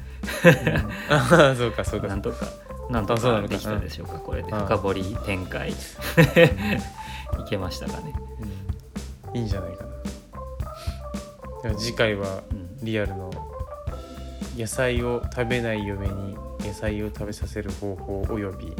[1.09, 2.07] ああそうかそうか。
[2.07, 2.45] なんとか
[2.89, 4.19] なんとかかできたでしょうか。
[4.19, 4.59] これでうん。
[4.59, 5.71] 深掘り展開。
[5.71, 5.73] い
[7.49, 8.13] けましたかね。
[9.33, 9.85] いいんじゃないか
[11.69, 11.75] な。
[11.75, 12.85] 次回はうん。
[12.85, 13.31] リアルの
[14.55, 16.37] 野菜を食べない嫁に
[16.67, 18.73] 野菜を食べさせる方法および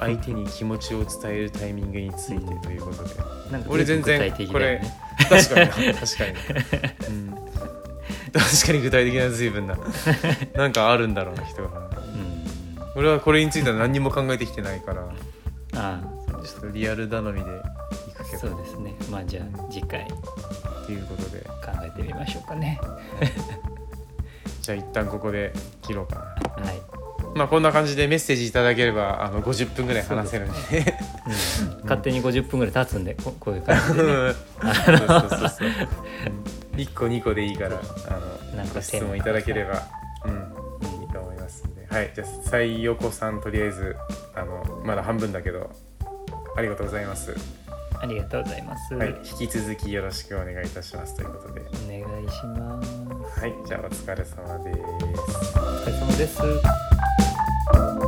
[0.00, 3.14] 相手に気持ちを伝えるタイミングについてということで。
[3.50, 4.94] なんか俺全然具体的だよね。
[5.28, 6.32] 確かに確かに、
[7.08, 7.34] うん、
[8.32, 9.78] 確かに具体的な随分な。
[10.54, 11.78] なんかあるんだろうな人が。
[11.78, 12.46] うん。
[12.94, 15.02] 俺はこれについては何にも考えてきてないから。
[15.74, 16.16] ああ。
[16.44, 17.50] ちょっとリアル頼みで
[18.08, 18.38] いくけど。
[18.38, 18.94] そうですね。
[19.10, 20.06] まあじゃあ次回。
[20.06, 20.14] 考
[20.82, 21.46] っていうことで。
[21.86, 22.80] えてみましょうかね。
[24.62, 25.52] じゃあ一旦ここで
[25.82, 26.20] 切ろうかな。
[26.22, 26.35] はい、
[27.36, 30.96] まあこんな感じでメッセージいただければあの50分ぐらい話せるんで。
[31.78, 34.32] うん、勝手に50分ぐらい経つんでここういう感じで、ね、
[34.62, 35.68] そうそうそうそう。
[36.76, 37.78] 1個2個でいいから
[38.08, 39.82] あのなんかご質問いただければ、
[40.24, 41.86] うん、いいと思いますんで。
[41.90, 42.10] はい。
[42.14, 43.96] じゃあ最横さんとりあえず
[44.34, 45.70] あのまだ半分だけど
[46.56, 47.34] ありがとうございます、
[48.00, 49.08] ありがとうございます、はい、
[49.40, 51.60] 引き続きよろしくお願いいたしますということで。
[51.60, 53.40] お願いします。
[53.40, 53.54] はい。
[53.66, 54.80] じゃあお疲れ様です。
[55.58, 57.05] お疲れ様です
[57.66, 58.05] Bye.